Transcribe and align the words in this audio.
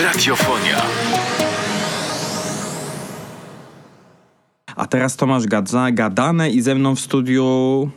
Radiofonia. 0.00 0.82
A 4.76 4.86
teraz 4.86 5.16
Tomasz 5.16 5.46
Gadza, 5.46 5.90
gadane 5.90 6.50
i 6.50 6.60
ze 6.60 6.74
mną 6.74 6.94
w 6.94 7.00
studiu... 7.00 7.90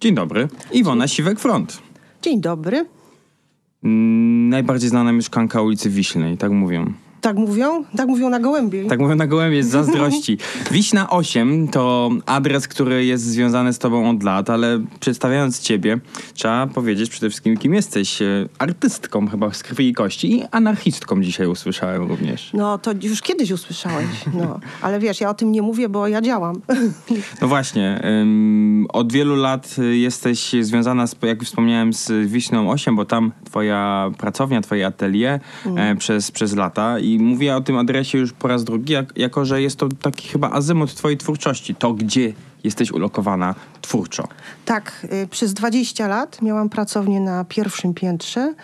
Dzień 0.00 0.14
dobry. 0.14 0.48
Iwona 0.72 1.04
Siwek-Front. 1.06 1.78
Dzień 2.22 2.40
dobry. 2.40 2.86
Mm, 3.84 4.48
Najbardziej 4.48 4.90
znana 4.90 5.12
mieszkanka 5.12 5.62
ulicy 5.62 5.90
Wiślnej, 5.90 6.36
tak 6.36 6.52
mówią. 6.52 6.92
Tak 7.20 7.36
mówią? 7.36 7.84
Tak 7.96 8.08
mówią 8.08 8.30
na 8.30 8.40
gołębie. 8.40 8.84
Tak 8.84 9.00
mówią 9.00 9.14
na 9.14 9.26
gołębie 9.26 9.64
z 9.64 9.68
zazdrości. 9.68 10.38
Wiśna 10.70 11.10
8 11.10 11.68
to 11.68 12.10
adres, 12.26 12.68
który 12.68 13.04
jest 13.04 13.24
związany 13.24 13.72
z 13.72 13.78
tobą 13.78 14.10
od 14.10 14.22
lat, 14.22 14.50
ale 14.50 14.80
przedstawiając 15.00 15.60
ciebie, 15.60 15.98
trzeba 16.34 16.66
powiedzieć 16.66 17.10
przede 17.10 17.30
wszystkim, 17.30 17.56
kim 17.56 17.74
jesteś. 17.74 18.22
E, 18.22 18.48
Artystką 18.58 19.28
chyba 19.28 19.52
z 19.52 19.62
krwi 19.62 19.88
i 19.88 19.94
kości 19.94 20.36
i 20.36 20.42
anarchistką 20.50 21.22
dzisiaj 21.22 21.46
usłyszałem 21.46 22.08
również. 22.08 22.50
No 22.54 22.78
to 22.78 22.90
już 23.02 23.22
kiedyś 23.22 23.50
usłyszałeś. 23.50 24.06
No. 24.34 24.60
Ale 24.82 25.00
wiesz, 25.00 25.20
ja 25.20 25.30
o 25.30 25.34
tym 25.34 25.52
nie 25.52 25.62
mówię, 25.62 25.88
bo 25.88 26.08
ja 26.08 26.20
działam. 26.20 26.60
No 27.42 27.48
właśnie, 27.48 28.00
ym, 28.22 28.86
od 28.88 29.12
wielu 29.12 29.36
lat 29.36 29.76
y, 29.78 29.96
jesteś 29.96 30.52
związana, 30.60 31.06
z, 31.06 31.16
jak 31.22 31.44
wspomniałem, 31.44 31.92
z 31.92 32.30
Wiśną 32.30 32.70
8, 32.70 32.96
bo 32.96 33.04
tam 33.04 33.32
twoja 33.44 34.10
pracownia, 34.18 34.60
twoje 34.60 34.86
atelier 34.86 35.40
e, 35.76 35.96
przez, 35.96 36.30
przez 36.30 36.56
lata 36.56 36.98
i 36.98 37.09
mówię 37.18 37.56
o 37.56 37.60
tym 37.60 37.78
adresie 37.78 38.18
już 38.18 38.32
po 38.32 38.48
raz 38.48 38.64
drugi, 38.64 38.92
jak, 38.92 39.12
jako 39.16 39.44
że 39.44 39.62
jest 39.62 39.78
to 39.78 39.88
taki 40.02 40.28
chyba 40.28 40.50
azymut 40.50 40.94
twojej 40.94 41.18
twórczości, 41.18 41.74
to 41.74 41.92
gdzie 41.92 42.32
jesteś 42.64 42.92
ulokowana 42.92 43.54
twórczo. 43.80 44.28
Tak, 44.64 45.06
y, 45.22 45.28
przez 45.28 45.54
20 45.54 46.08
lat 46.08 46.42
miałam 46.42 46.68
pracownię 46.68 47.20
na 47.20 47.44
pierwszym 47.44 47.94
piętrze 47.94 48.54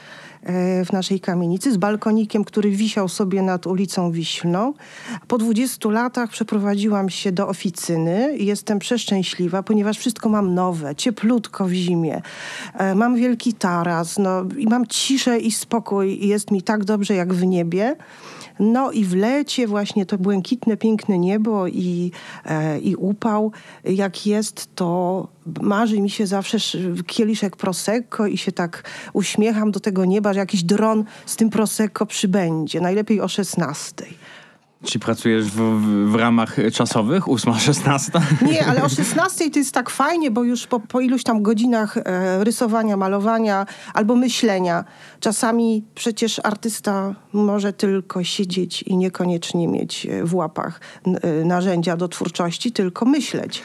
y, 0.81 0.85
w 0.85 0.93
naszej 0.93 1.21
kamienicy 1.21 1.73
z 1.73 1.77
balkonikiem, 1.77 2.45
który 2.45 2.71
wisiał 2.71 3.09
sobie 3.09 3.43
nad 3.43 3.67
ulicą 3.67 4.13
Wiślną. 4.13 4.75
Po 5.29 5.39
20 5.39 5.91
latach 5.91 6.31
przeprowadziłam 6.31 7.11
się 7.11 7.33
do 7.33 7.49
oficyny 7.49 8.37
i 8.37 8.47
jestem 8.47 8.79
przeszczęśliwa, 8.79 9.63
ponieważ 9.63 9.99
wszystko 9.99 10.29
mam 10.29 10.55
nowe, 10.55 10.95
cieplutko 10.95 11.65
w 11.65 11.73
zimie. 11.73 12.23
E, 12.75 12.95
Mam 12.95 13.17
wielki 13.17 13.55
taras 13.55 14.19
no, 14.19 14.45
i 14.59 14.67
mam 14.67 14.87
ciszę 14.87 15.39
i 15.39 15.51
spokój 15.53 16.25
i 16.25 16.29
jest 16.29 16.51
mi 16.51 16.63
tak 16.63 16.85
dobrze 16.85 17.15
jak 17.15 17.35
w 17.35 17.47
niebie. 17.47 17.97
No 18.61 18.93
i 18.93 19.05
w 19.05 19.15
lecie 19.15 19.67
właśnie 19.67 20.07
to 20.07 20.19
błękitne, 20.19 20.77
piękne 20.77 21.19
niebo 21.19 21.67
i, 21.67 22.11
e, 22.45 22.79
i 22.79 22.97
upał, 22.97 23.53
jak 23.85 24.27
jest, 24.27 24.75
to 24.75 25.29
marzy 25.61 26.01
mi 26.01 26.11
się 26.11 26.27
zawsze 26.27 26.57
sz- 26.57 27.07
kieliszek 27.07 27.57
prosecco 27.57 28.27
i 28.27 28.39
się 28.39 28.53
tak 28.53 28.91
uśmiecham 29.13 29.71
do 29.71 29.81
tego 29.81 30.05
nieba, 30.05 30.33
że 30.33 30.41
jakiś 30.41 30.63
dron 30.63 31.05
z 31.27 31.37
tym 31.37 31.51
prosecco 31.51 32.07
przybędzie, 32.07 32.81
najlepiej 32.81 33.21
o 33.21 33.29
16. 33.29 34.07
Czy 34.85 34.99
pracujesz 34.99 35.45
w, 35.45 35.57
w, 35.57 36.11
w 36.11 36.15
ramach 36.15 36.57
czasowych, 36.73 37.25
8-16? 37.25 38.21
Nie, 38.43 38.67
ale 38.67 38.85
o 38.85 38.89
16 38.89 39.51
to 39.51 39.59
jest 39.59 39.75
tak 39.75 39.91
fajnie, 39.91 40.31
bo 40.31 40.45
już 40.45 40.67
po, 40.67 40.81
po 40.81 41.01
iluś 41.01 41.23
tam 41.23 41.43
godzinach 41.43 41.97
e, 41.97 42.45
rysowania, 42.45 42.97
malowania 42.97 43.67
albo 43.95 44.17
myślenia, 44.17 44.85
czasami 45.21 45.85
przecież 45.95 46.41
artysta 46.45 47.15
może 47.33 47.73
tylko 47.73 48.25
siedzieć 48.25 48.83
i 48.83 48.97
niekoniecznie 48.97 49.69
mieć 49.69 50.07
e, 50.07 50.25
w 50.25 50.35
łapach 50.35 50.81
e, 51.05 51.45
narzędzia 51.45 51.97
do 51.97 52.09
twórczości, 52.09 52.73
tylko 52.73 53.05
myśleć. 53.05 53.63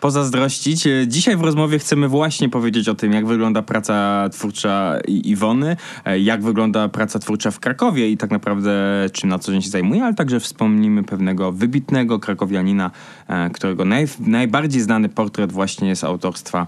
Pozazdrościć. 0.00 0.86
E, 0.86 1.08
Dzisiaj 1.08 1.36
w 1.36 1.40
rozmowie 1.40 1.78
chcemy 1.78 2.08
właśnie 2.08 2.48
powiedzieć 2.48 2.88
o 2.88 2.94
tym, 2.94 3.12
jak 3.12 3.26
wygląda 3.26 3.62
praca 3.62 4.28
twórcza 4.32 4.98
Iwony, 5.08 5.76
e, 6.04 6.18
jak 6.18 6.42
wygląda 6.42 6.88
praca 6.88 7.18
twórcza 7.18 7.50
w 7.50 7.60
Krakowie 7.60 8.10
i 8.10 8.16
tak 8.16 8.30
naprawdę 8.30 8.72
czym 9.12 9.30
na 9.30 9.38
co 9.38 9.52
dzień 9.52 9.62
się 9.62 9.70
zajmuje, 9.70 10.04
ale 10.04 10.14
także 10.14 10.40
wspomnimy 10.40 11.02
pewnego 11.02 11.52
wybitnego 11.52 12.18
krakowianina, 12.18 12.90
e, 13.28 13.50
którego 13.50 13.84
naj, 13.84 14.06
najbardziej 14.20 14.82
znany 14.82 15.08
portret 15.08 15.52
właśnie 15.52 15.88
jest 15.88 16.04
autorstwa 16.04 16.66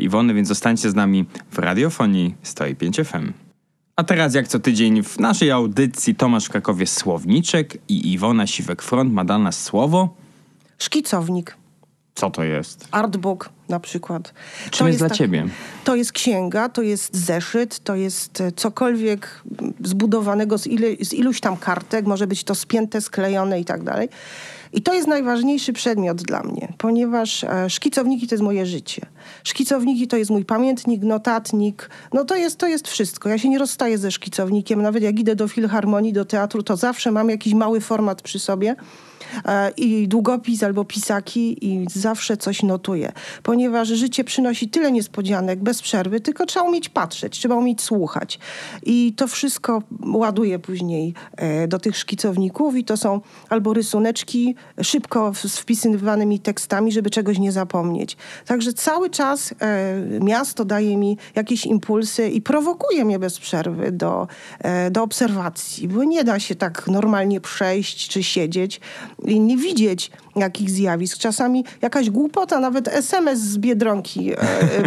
Iwony, 0.00 0.34
więc 0.34 0.48
zostańcie 0.48 0.90
z 0.90 0.94
nami 0.94 1.24
w 1.50 1.58
radiofonii 1.58 2.34
105 2.42 2.96
FM. 3.04 3.32
A 3.96 4.04
teraz 4.04 4.34
jak 4.34 4.48
co 4.48 4.58
tydzień 4.58 5.02
w 5.02 5.18
naszej 5.18 5.50
audycji 5.50 6.14
Tomasz 6.14 6.46
w 6.46 6.50
Krakowie 6.50 6.86
Słowniczek 6.86 7.78
i 7.88 8.12
Iwona 8.12 8.44
Siwek-Front 8.44 9.10
ma 9.10 9.24
dla 9.24 9.38
nas 9.38 9.62
słowo. 9.62 10.16
Szkicownik, 10.78 11.56
Co 12.14 12.30
to 12.30 12.44
jest? 12.44 12.88
artbook 12.90 13.50
na 13.68 13.80
przykład. 13.80 14.34
Czym 14.70 14.86
jest 14.86 14.98
dla 14.98 15.08
tak- 15.08 15.18
ciebie? 15.18 15.48
To 15.84 15.96
jest 15.96 16.12
księga, 16.12 16.68
to 16.68 16.82
jest 16.82 17.16
zeszyt, 17.16 17.78
to 17.78 17.96
jest 17.96 18.40
e, 18.40 18.52
cokolwiek 18.52 19.42
zbudowanego 19.84 20.58
z, 20.58 20.66
ile, 20.66 20.86
z 21.04 21.12
iluś 21.12 21.40
tam 21.40 21.56
kartek, 21.56 22.06
może 22.06 22.26
być 22.26 22.44
to 22.44 22.54
spięte, 22.54 23.00
sklejone 23.00 23.60
i 23.60 23.64
tak 23.64 23.82
dalej. 23.82 24.08
I 24.72 24.82
to 24.82 24.94
jest 24.94 25.08
najważniejszy 25.08 25.72
przedmiot 25.72 26.22
dla 26.22 26.42
mnie, 26.42 26.72
ponieważ 26.78 27.44
e, 27.44 27.70
szkicowniki 27.70 28.26
to 28.26 28.34
jest 28.34 28.44
moje 28.44 28.66
życie. 28.66 29.06
Szkicowniki 29.44 30.08
to 30.08 30.16
jest 30.16 30.30
mój 30.30 30.44
pamiętnik, 30.44 31.02
notatnik, 31.02 31.90
no 32.12 32.24
to 32.24 32.36
jest, 32.36 32.58
to 32.58 32.66
jest 32.66 32.88
wszystko. 32.88 33.28
Ja 33.28 33.38
się 33.38 33.48
nie 33.48 33.58
rozstaję 33.58 33.98
ze 33.98 34.10
szkicownikiem, 34.10 34.82
nawet 34.82 35.02
jak 35.02 35.18
idę 35.18 35.36
do 35.36 35.48
filharmonii, 35.48 36.12
do 36.12 36.24
teatru, 36.24 36.62
to 36.62 36.76
zawsze 36.76 37.12
mam 37.12 37.30
jakiś 37.30 37.54
mały 37.54 37.80
format 37.80 38.22
przy 38.22 38.38
sobie 38.38 38.76
i 39.76 40.08
długopis 40.08 40.62
albo 40.62 40.84
pisaki 40.84 41.66
i 41.66 41.86
zawsze 41.94 42.36
coś 42.36 42.62
notuję, 42.62 43.12
ponieważ 43.42 43.88
życie 43.88 44.24
przynosi 44.24 44.68
tyle 44.68 44.92
niespodzianek 44.92 45.62
bez 45.62 45.82
przerwy, 45.82 46.20
tylko 46.20 46.46
trzeba 46.46 46.66
umieć 46.66 46.88
patrzeć, 46.88 47.38
trzeba 47.38 47.54
umieć 47.54 47.82
słuchać. 47.82 48.38
I 48.82 49.12
to 49.16 49.26
wszystko 49.28 49.82
ładuję 50.14 50.58
później 50.58 51.14
e, 51.36 51.68
do 51.68 51.78
tych 51.78 51.96
szkicowników 51.96 52.76
i 52.76 52.84
to 52.84 52.96
są 52.96 53.20
albo 53.48 53.72
rysuneczki 53.72 54.54
szybko 54.82 55.32
z 55.34 55.56
wpisywanymi 55.56 56.40
tekstami, 56.40 56.92
żeby 56.92 57.10
czegoś 57.10 57.38
nie 57.38 57.52
zapomnieć. 57.52 58.16
Także 58.46 58.72
cały 58.72 59.10
czas 59.10 59.54
e, 59.60 59.94
miasto 60.20 60.64
daje 60.64 60.96
mi 60.96 61.18
jakieś 61.34 61.66
impulsy 61.66 62.28
i 62.28 62.42
prowokuje 62.42 63.04
mnie 63.04 63.18
bez 63.18 63.38
przerwy 63.38 63.92
do, 63.92 64.28
e, 64.58 64.90
do 64.90 65.02
obserwacji, 65.02 65.88
bo 65.88 66.04
nie 66.04 66.24
da 66.24 66.40
się 66.40 66.54
tak 66.54 66.88
normalnie 66.88 67.40
przejść 67.40 68.08
czy 68.08 68.22
siedzieć 68.22 68.80
nie 69.24 69.56
widzieć 69.56 70.10
jakich 70.36 70.70
zjawisk. 70.70 71.18
Czasami 71.18 71.64
jakaś 71.82 72.10
głupota, 72.10 72.60
nawet 72.60 72.88
SMS 72.88 73.40
z 73.40 73.58
Biedronki 73.58 74.32
e, 74.32 74.38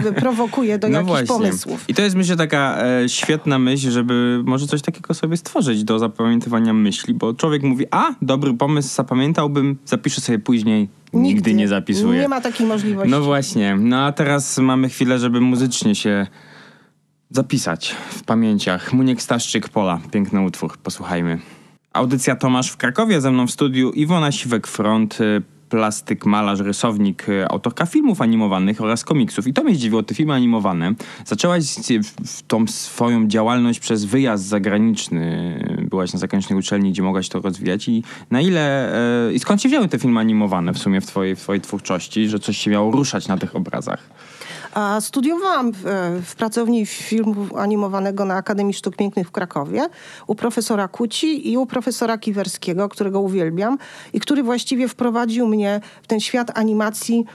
e, 0.07 0.13
prowokuje 0.21 0.79
do 0.79 0.87
jakichś 0.87 1.27
pomysłów. 1.27 1.85
I 1.87 1.93
to 1.93 2.01
jest 2.01 2.15
myślę 2.15 2.35
taka 2.35 2.77
e, 2.83 3.09
świetna 3.09 3.59
myśl, 3.59 3.91
żeby 3.91 4.41
może 4.45 4.67
coś 4.67 4.81
takiego 4.81 5.13
sobie 5.13 5.37
stworzyć 5.37 5.83
do 5.83 5.99
zapamiętywania 5.99 6.73
myśli, 6.73 7.13
bo 7.13 7.33
człowiek 7.33 7.63
mówi, 7.63 7.85
a 7.91 8.13
dobry 8.21 8.53
pomysł, 8.53 8.95
zapamiętałbym, 8.95 9.77
zapiszę 9.85 10.21
sobie 10.21 10.39
później, 10.39 10.89
nigdy, 11.13 11.53
nie 11.53 11.67
zapisuję. 11.67 12.21
Nie 12.21 12.27
ma 12.27 12.41
takiej 12.41 12.67
możliwości. 12.67 13.11
No 13.11 13.21
właśnie, 13.21 13.75
no 13.79 14.05
a 14.05 14.11
teraz 14.11 14.57
mamy 14.57 14.89
chwilę, 14.89 15.19
żeby 15.19 15.41
muzycznie 15.41 15.95
się 15.95 16.27
zapisać 17.29 17.95
w 18.09 18.23
pamięciach. 18.23 18.93
Muniek 18.93 19.21
Staszczyk 19.21 19.69
Pola, 19.69 19.99
piękny 20.11 20.41
utwór, 20.41 20.77
posłuchajmy. 20.77 21.39
Audycja 21.93 22.35
Tomasz 22.35 22.71
w 22.71 22.77
Krakowie, 22.77 23.21
ze 23.21 23.31
mną 23.31 23.47
w 23.47 23.51
studiu 23.51 23.91
Iwona 23.91 24.29
Siwek-Front, 24.29 25.21
y, 25.21 25.41
plastyk, 25.69 26.25
malarz, 26.25 26.59
rysownik, 26.59 27.29
y, 27.29 27.47
autorka 27.47 27.85
filmów 27.85 28.21
animowanych 28.21 28.81
oraz 28.81 29.03
komiksów. 29.03 29.47
I 29.47 29.53
to 29.53 29.63
mnie 29.63 29.75
zdziwiło, 29.75 30.03
te 30.03 30.15
filmy 30.15 30.33
animowane. 30.33 30.93
Zaczęłaś 31.25 31.63
tą 32.47 32.67
swoją 32.67 33.27
działalność 33.27 33.79
przez 33.79 34.05
wyjazd 34.05 34.45
zagraniczny. 34.45 35.59
Byłaś 35.89 36.13
na 36.13 36.19
zagranicznej 36.19 36.59
uczelni, 36.59 36.91
gdzie 36.91 37.01
mogłaś 37.01 37.29
to 37.29 37.41
rozwijać. 37.41 37.87
I 37.89 38.03
na 38.31 38.41
ile... 38.41 38.93
y, 39.29 39.33
I 39.33 39.39
skąd 39.39 39.61
się 39.61 39.69
wzięły 39.69 39.87
te 39.87 39.99
filmy 39.99 40.19
animowane 40.19 40.73
w 40.73 40.77
sumie 40.77 41.01
w 41.01 41.05
twojej, 41.05 41.35
w 41.35 41.39
twojej 41.39 41.61
twórczości, 41.61 42.29
że 42.29 42.39
coś 42.39 42.57
się 42.57 42.71
miało 42.71 42.91
ruszać 42.91 43.27
na 43.27 43.37
tych 43.37 43.55
obrazach? 43.55 44.09
A 44.73 45.01
studiowałam 45.01 45.71
w, 45.71 45.87
e, 45.87 46.21
w 46.21 46.35
pracowni 46.35 46.85
filmu 46.85 47.57
animowanego 47.57 48.25
na 48.25 48.35
Akademii 48.35 48.73
Sztuk 48.73 48.95
Pięknych 48.95 49.27
w 49.27 49.31
Krakowie 49.31 49.87
u 50.27 50.35
profesora 50.35 50.87
Kuci 50.87 51.51
i 51.51 51.57
u 51.57 51.65
profesora 51.65 52.17
Kiwerskiego, 52.17 52.89
którego 52.89 53.21
uwielbiam 53.21 53.77
i 54.13 54.19
który 54.19 54.43
właściwie 54.43 54.87
wprowadził 54.87 55.47
mnie 55.47 55.81
w 56.03 56.07
ten 56.07 56.19
świat 56.19 56.57
animacji, 56.57 57.25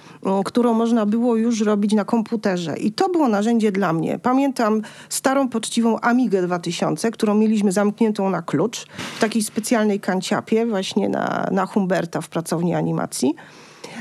którą 0.44 0.74
można 0.74 1.06
było 1.06 1.36
już 1.36 1.60
robić 1.60 1.92
na 1.92 2.04
komputerze. 2.04 2.76
I 2.76 2.92
to 2.92 3.08
było 3.08 3.28
narzędzie 3.28 3.72
dla 3.72 3.92
mnie. 3.92 4.18
Pamiętam 4.18 4.82
starą, 5.08 5.48
poczciwą 5.48 6.00
Amigę 6.00 6.42
2000, 6.42 7.10
którą 7.10 7.34
mieliśmy 7.34 7.72
zamkniętą 7.72 8.30
na 8.30 8.42
klucz 8.42 8.86
w 9.16 9.20
takiej 9.20 9.42
specjalnej 9.42 10.00
kanciapie 10.00 10.66
właśnie 10.66 11.08
na, 11.08 11.48
na 11.52 11.66
Humberta 11.66 12.20
w 12.20 12.28
pracowni 12.28 12.74
animacji. 12.74 13.34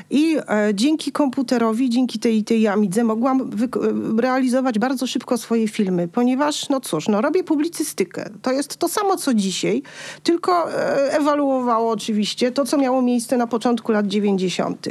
I 0.09 0.37
e, 0.37 0.69
dzięki 0.73 1.11
komputerowi, 1.11 1.89
dzięki 1.89 2.19
tej, 2.19 2.43
tej 2.43 2.67
Amidze 2.67 3.03
mogłam 3.03 3.41
e, 3.41 4.21
realizować 4.21 4.79
bardzo 4.79 5.07
szybko 5.07 5.37
swoje 5.37 5.67
filmy, 5.67 6.07
ponieważ, 6.07 6.69
no 6.69 6.79
cóż, 6.79 7.07
no 7.07 7.21
robię 7.21 7.43
publicystykę. 7.43 8.29
To 8.41 8.51
jest 8.51 8.77
to 8.77 8.87
samo, 8.87 9.17
co 9.17 9.33
dzisiaj, 9.33 9.81
tylko 10.23 10.71
e, 10.71 11.13
ewaluowało 11.13 11.91
oczywiście 11.91 12.51
to, 12.51 12.65
co 12.65 12.77
miało 12.77 13.01
miejsce 13.01 13.37
na 13.37 13.47
początku 13.47 13.91
lat 13.91 14.07
90. 14.07 14.87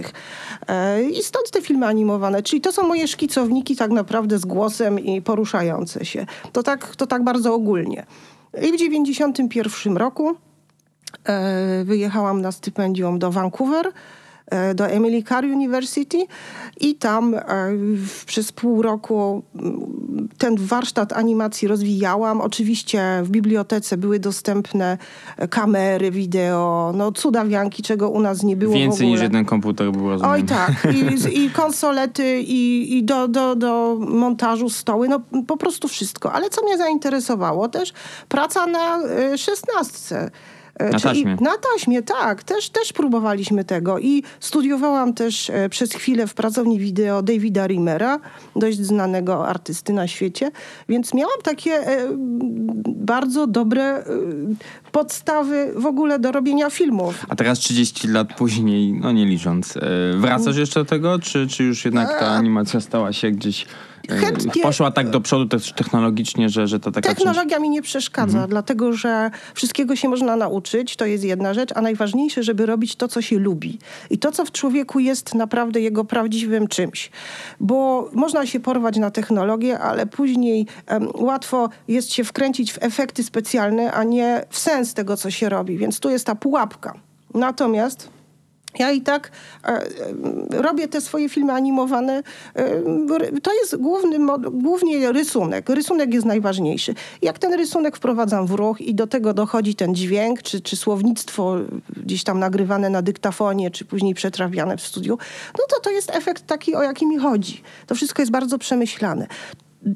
E, 0.69 1.03
I 1.03 1.23
stąd 1.23 1.51
te 1.51 1.63
filmy 1.63 1.87
animowane, 1.87 2.43
czyli 2.43 2.61
to 2.61 2.73
są 2.73 2.89
moje 2.89 3.09
szkicowniki 3.09 3.77
tak 3.77 3.91
naprawdę 3.91 4.39
z 4.39 4.45
głosem 4.45 5.01
i 5.01 5.23
poruszające 5.23 6.05
się. 6.05 6.27
To 6.53 6.63
tak, 6.63 6.97
to 6.97 7.07
tak 7.07 7.25
bardzo 7.25 7.55
ogólnie. 7.55 8.07
I 8.63 8.73
w 8.73 8.77
91 8.77 9.97
roku 9.97 10.37
e, 11.25 11.85
wyjechałam 11.85 12.41
na 12.41 12.53
stypendium 12.53 13.19
do 13.19 13.31
Vancouver 13.31 13.93
do 14.75 14.87
Emily 14.87 15.23
Carr 15.23 15.45
University 15.45 16.27
i 16.81 16.95
tam 16.95 17.35
e, 17.35 17.43
przez 18.27 18.53
pół 18.53 18.83
roku 18.83 19.43
mm, 19.55 20.29
ten 20.39 20.57
warsztat 20.57 21.13
animacji 21.13 21.69
rozwijałam. 21.69 22.41
Oczywiście 22.41 23.21
w 23.23 23.29
bibliotece 23.29 23.97
były 23.97 24.19
dostępne 24.19 24.99
kamery, 25.51 26.11
wideo, 26.11 26.93
no 26.97 27.13
cudawianki, 27.13 27.83
czego 27.83 28.11
u 28.11 28.21
nas 28.21 28.43
nie 28.43 28.57
było 28.57 28.75
Więcej 28.75 29.07
niż 29.09 29.21
jeden 29.21 29.45
komputer 29.45 29.93
był, 29.93 30.09
rozumiem. 30.09 30.33
Oj 30.33 30.43
tak, 30.45 30.89
i, 30.95 31.39
i 31.45 31.51
konsolety, 31.63 32.41
i, 32.41 32.97
i 32.99 33.05
do, 33.05 33.29
do, 33.29 33.57
do 33.57 33.97
montażu 34.01 34.71
stoły, 34.71 35.09
no 35.09 35.21
po 35.47 35.57
prostu 35.57 35.89
wszystko. 35.89 36.33
Ale 36.33 36.51
co 36.51 36.63
mnie 36.63 36.79
zainteresowało 36.79 37.69
też, 37.69 37.93
praca 38.29 38.67
na 38.67 38.99
e, 39.03 39.39
szesnastce. 39.39 40.19
E, 40.19 40.56
na 40.81 41.01
taśmie. 41.01 41.37
Na 41.41 41.55
taśmie, 41.73 42.03
tak. 42.03 42.45
Też, 42.45 42.71
też 42.71 42.93
próbowaliśmy 42.93 43.65
tego. 43.65 43.99
I 43.99 44.23
studiowałam 44.41 45.15
też 45.15 45.51
e, 45.51 45.69
przez 45.69 45.93
chwilę 45.93 46.27
w 46.27 46.35
pracowni 46.35 46.79
wideo 46.79 47.23
Davida 47.23 47.67
Rimera, 47.67 48.21
dość 48.57 48.79
znanego 48.79 49.49
artysty 49.49 49.93
na 49.93 50.09
świecie. 50.09 50.51
Więc 50.89 51.15
miałam 51.15 51.39
takie 51.43 51.73
e, 51.73 52.09
bardzo 52.87 53.47
dobre 53.47 54.05
podstawy 54.93 55.73
w 55.77 55.87
ogóle 55.87 56.19
do 56.19 56.33
robienia 56.33 56.71
filmów. 56.71 57.27
A 57.29 57.37
teraz 57.37 57.59
30 57.59 58.09
lat 58.09 58.35
później, 58.35 58.93
no 58.93 59.13
nie 59.13 59.27
licząc, 59.27 59.75
wracasz 60.17 60.57
jeszcze 60.57 60.81
do 60.81 60.87
tego, 60.87 61.19
czy, 61.19 61.47
czy 61.47 61.65
już 61.65 61.85
jednak 61.85 62.21
ta 62.21 62.27
animacja 62.27 62.81
stała 62.81 63.13
się 63.13 63.31
gdzieś 63.31 63.67
Chętnie. 64.09 64.63
Poszła 64.63 64.91
tak 64.91 65.11
do 65.11 65.21
przodu 65.21 65.47
też 65.47 65.73
technologicznie, 65.73 66.49
że, 66.49 66.67
że 66.67 66.81
to 66.81 66.93
taka 66.93 67.09
Technologia 67.09 67.51
część... 67.51 67.63
mi 67.63 67.71
nie 67.71 67.83
przeszkadza, 67.83 68.33
mhm. 68.33 68.51
dlatego 68.51 68.93
że 68.93 69.31
wszystkiego 69.55 69.97
się 69.97 70.09
można 70.09 70.37
nauczyć, 70.37 70.97
to 70.97 71.07
jest 71.07 71.25
jedna 71.25 71.55
rzecz, 71.55 71.71
a 71.75 71.81
najważniejsze, 71.81 72.43
żeby 72.43 72.67
robić 72.67 72.97
to, 72.97 73.09
co 73.09 73.23
się 73.23 73.39
lubi. 73.39 73.79
I 74.11 74.19
to, 74.19 74.33
co 74.33 74.45
w 74.45 74.53
człowieku 74.53 75.01
jest 75.01 75.35
naprawdę 75.35 75.81
jego 75.81 76.05
prawdziwym 76.05 76.69
czymś. 76.69 77.11
Bo 77.61 78.11
można 78.13 78.47
się 78.47 78.61
porwać 78.61 78.97
na 78.97 79.11
technologię, 79.11 79.79
ale 79.79 80.07
później 80.07 80.67
um, 80.91 81.09
łatwo 81.15 81.69
jest 81.89 82.13
się 82.13 82.25
wkręcić 82.25 82.73
w 82.73 82.79
efekty 82.81 83.23
specjalne, 83.23 83.93
a 83.93 84.05
nie 84.05 84.45
w 84.51 84.59
sens 84.59 84.76
tego, 84.95 85.17
co 85.17 85.31
się 85.31 85.49
robi. 85.49 85.79
Więc 85.79 86.01
tu 86.01 86.11
jest 86.11 86.27
ta 86.27 86.35
pułapka. 86.35 86.95
Natomiast 87.35 88.09
ja 88.79 88.93
i 88.93 89.01
tak 89.01 89.31
e, 89.65 89.69
e, 89.69 90.63
robię 90.63 90.89
te 90.89 91.01
swoje 91.01 91.29
filmy 91.29 91.53
animowane. 91.53 92.23
E, 92.55 93.41
to 93.43 93.55
jest 93.55 93.77
główny, 93.77 94.19
głównie 94.51 95.13
rysunek. 95.13 95.69
Rysunek 95.69 96.15
jest 96.15 96.27
najważniejszy. 96.27 96.95
Jak 97.23 97.39
ten 97.39 97.55
rysunek 97.55 97.97
wprowadzam 97.97 98.47
w 98.47 98.51
ruch 98.51 98.81
i 98.81 98.95
do 98.95 99.07
tego 99.07 99.35
dochodzi 99.35 99.75
ten 99.75 99.95
dźwięk, 99.95 100.43
czy, 100.43 100.61
czy 100.61 100.77
słownictwo 100.77 101.57
gdzieś 101.97 102.25
tam 102.25 102.39
nagrywane 102.39 102.91
na 102.91 103.03
dyktafonie, 103.03 103.71
czy 103.71 103.85
później 103.85 104.15
przetrawiane 104.15 104.77
w 104.77 104.83
studiu, 104.83 105.19
no 105.59 105.65
to 105.69 105.81
to 105.81 105.91
jest 105.91 106.11
efekt 106.11 106.47
taki, 106.47 106.75
o 106.75 106.83
jaki 106.83 107.07
mi 107.07 107.19
chodzi. 107.19 107.63
To 107.87 107.95
wszystko 107.95 108.23
jest 108.23 108.33
bardzo 108.33 108.59
przemyślane 108.59 109.27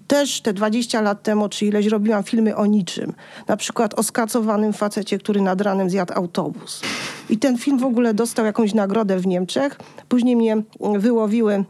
też 0.06 0.40
te 0.40 0.52
20 0.52 1.00
lat 1.00 1.22
temu, 1.22 1.48
czy 1.48 1.66
ileś 1.66 1.87
robiłam 1.87 2.22
filmy 2.22 2.56
o 2.56 2.66
niczym. 2.66 3.12
Na 3.48 3.56
przykład 3.56 3.98
o 3.98 4.02
skacowanym 4.02 4.72
facecie, 4.72 5.19
który 5.19 5.40
nad 5.40 5.60
ranem 5.60 5.90
zjadł 5.90 6.12
autobus. 6.14 6.82
I 7.31 7.38
ten 7.38 7.58
film 7.58 7.78
w 7.78 7.84
ogóle 7.84 8.14
dostał 8.14 8.44
jakąś 8.44 8.75
nagrodę 8.75 9.19
w 9.19 9.26
Niemczech. 9.26 9.78
Później 10.08 10.37
mnie 10.37 10.62
wyłowiły 10.81 11.64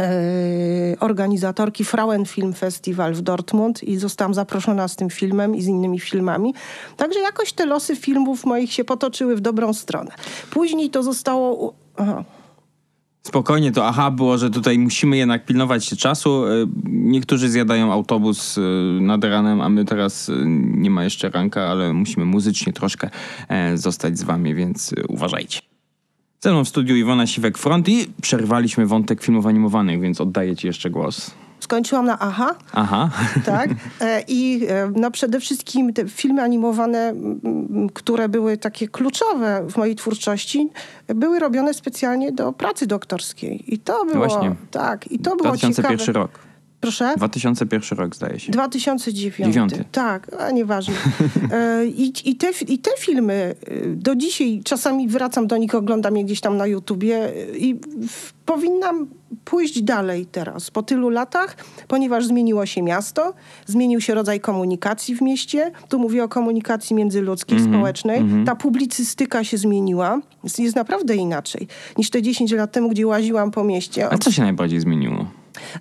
e, 0.00 0.12
organizatorki 1.00 1.84
Frauenfilm 1.84 2.52
Festival 2.52 3.14
w 3.14 3.22
Dortmund 3.22 3.82
i 3.82 3.96
zostałam 3.96 4.34
zaproszona 4.34 4.88
z 4.88 4.96
tym 4.96 5.10
filmem 5.10 5.56
i 5.56 5.62
z 5.62 5.66
innymi 5.66 6.00
filmami. 6.00 6.54
Także 6.96 7.20
jakoś 7.20 7.52
te 7.52 7.66
losy 7.66 7.96
filmów 7.96 8.44
moich 8.44 8.72
się 8.72 8.84
potoczyły 8.84 9.36
w 9.36 9.40
dobrą 9.40 9.74
stronę. 9.74 10.10
Później 10.50 10.90
to 10.90 11.02
zostało... 11.02 11.74
Aha 11.96 12.24
spokojnie 13.22 13.72
to 13.72 13.86
aha 13.86 14.10
było, 14.10 14.38
że 14.38 14.50
tutaj 14.50 14.78
musimy 14.78 15.16
jednak 15.16 15.46
pilnować 15.46 15.84
się 15.84 15.96
czasu. 15.96 16.46
E, 16.46 16.50
niektórzy 16.84 17.48
zjadają 17.48 17.92
autobus 17.92 18.58
e, 18.58 18.60
nad 19.00 19.24
ranem, 19.24 19.60
a 19.60 19.68
my 19.68 19.84
teraz 19.84 20.28
e, 20.28 20.32
nie 20.56 20.90
ma 20.90 21.04
jeszcze 21.04 21.30
ranka, 21.30 21.66
ale 21.66 21.92
musimy 21.92 22.24
muzycznie 22.24 22.72
troszkę 22.72 23.10
zostać 23.74 24.18
z 24.18 24.22
wami, 24.22 24.54
więc 24.54 24.94
uważajcie. 25.08 25.60
Ze 26.40 26.50
mną 26.50 26.64
w 26.64 26.68
studiu 26.68 26.96
Iwona 26.96 27.24
Siwek-Front 27.24 27.88
i 27.88 28.06
przerwaliśmy 28.22 28.86
wątek 28.86 29.22
filmów 29.22 29.46
animowanych, 29.46 30.00
więc 30.00 30.20
oddaję 30.20 30.56
ci 30.56 30.66
jeszcze 30.66 30.90
głos. 30.90 31.30
Skończyłam 31.60 32.06
na 32.06 32.18
AHA. 32.18 32.54
Aha. 32.72 33.10
Tak. 33.44 33.70
E, 34.00 34.22
I 34.28 34.66
e, 34.68 34.92
no 34.96 35.10
przede 35.10 35.40
wszystkim 35.40 35.92
te 35.92 36.08
filmy 36.08 36.42
animowane, 36.42 37.14
które 37.94 38.28
były 38.28 38.56
takie 38.56 38.88
kluczowe 38.88 39.66
w 39.70 39.76
mojej 39.76 39.96
twórczości, 39.96 40.70
były 41.06 41.38
robione 41.38 41.74
specjalnie 41.74 42.32
do 42.32 42.52
pracy 42.52 42.86
doktorskiej. 42.86 43.74
I 43.74 43.78
to 43.78 44.04
było... 44.04 44.16
Właśnie. 44.16 44.54
Tak. 44.70 45.12
I 45.12 45.18
to 45.18 45.36
było 45.36 45.48
2001 45.48 45.98
ciekawe. 45.98 46.18
rok. 46.18 46.47
Proszę? 46.80 47.14
2001 47.16 47.98
rok 47.98 48.16
zdaje 48.16 48.40
się. 48.40 48.52
2009. 48.52 49.54
9. 49.54 49.72
Tak, 49.92 50.30
a 50.40 50.50
nieważne. 50.50 50.94
E, 51.52 51.86
I, 51.86 52.12
i, 52.24 52.36
te, 52.36 52.50
I 52.68 52.78
te 52.78 52.90
filmy 52.98 53.54
do 53.86 54.16
dzisiaj 54.16 54.60
czasami 54.64 55.08
wracam 55.08 55.46
do 55.46 55.56
nich, 55.56 55.74
oglądam 55.74 56.16
je 56.16 56.24
gdzieś 56.24 56.40
tam 56.40 56.56
na 56.56 56.66
YouTubie 56.66 57.32
i 57.58 57.74
w, 58.08 58.32
powinnam 58.32 59.06
pójść 59.44 59.82
dalej 59.82 60.26
teraz, 60.26 60.70
po 60.70 60.82
tylu 60.82 61.08
latach, 61.08 61.56
ponieważ 61.88 62.26
zmieniło 62.26 62.66
się 62.66 62.82
miasto, 62.82 63.34
zmienił 63.66 64.00
się 64.00 64.14
rodzaj 64.14 64.40
komunikacji 64.40 65.16
w 65.16 65.22
mieście. 65.22 65.70
Tu 65.88 65.98
mówię 65.98 66.24
o 66.24 66.28
komunikacji 66.28 66.96
międzyludzkiej, 66.96 67.58
mm 67.58 67.70
-hmm, 67.70 67.74
społecznej. 67.74 68.18
Mm 68.18 68.42
-hmm. 68.42 68.46
Ta 68.46 68.56
publicystyka 68.56 69.44
się 69.44 69.58
zmieniła. 69.58 70.20
Jest, 70.44 70.60
jest 70.60 70.76
naprawdę 70.76 71.16
inaczej 71.16 71.68
niż 71.98 72.10
te 72.10 72.22
10 72.22 72.52
lat 72.52 72.72
temu, 72.72 72.88
gdzie 72.88 73.06
łaziłam 73.06 73.50
po 73.50 73.64
mieście. 73.64 74.12
A 74.12 74.18
co 74.18 74.32
się 74.32 74.42
najbardziej 74.42 74.80
zmieniło? 74.80 75.26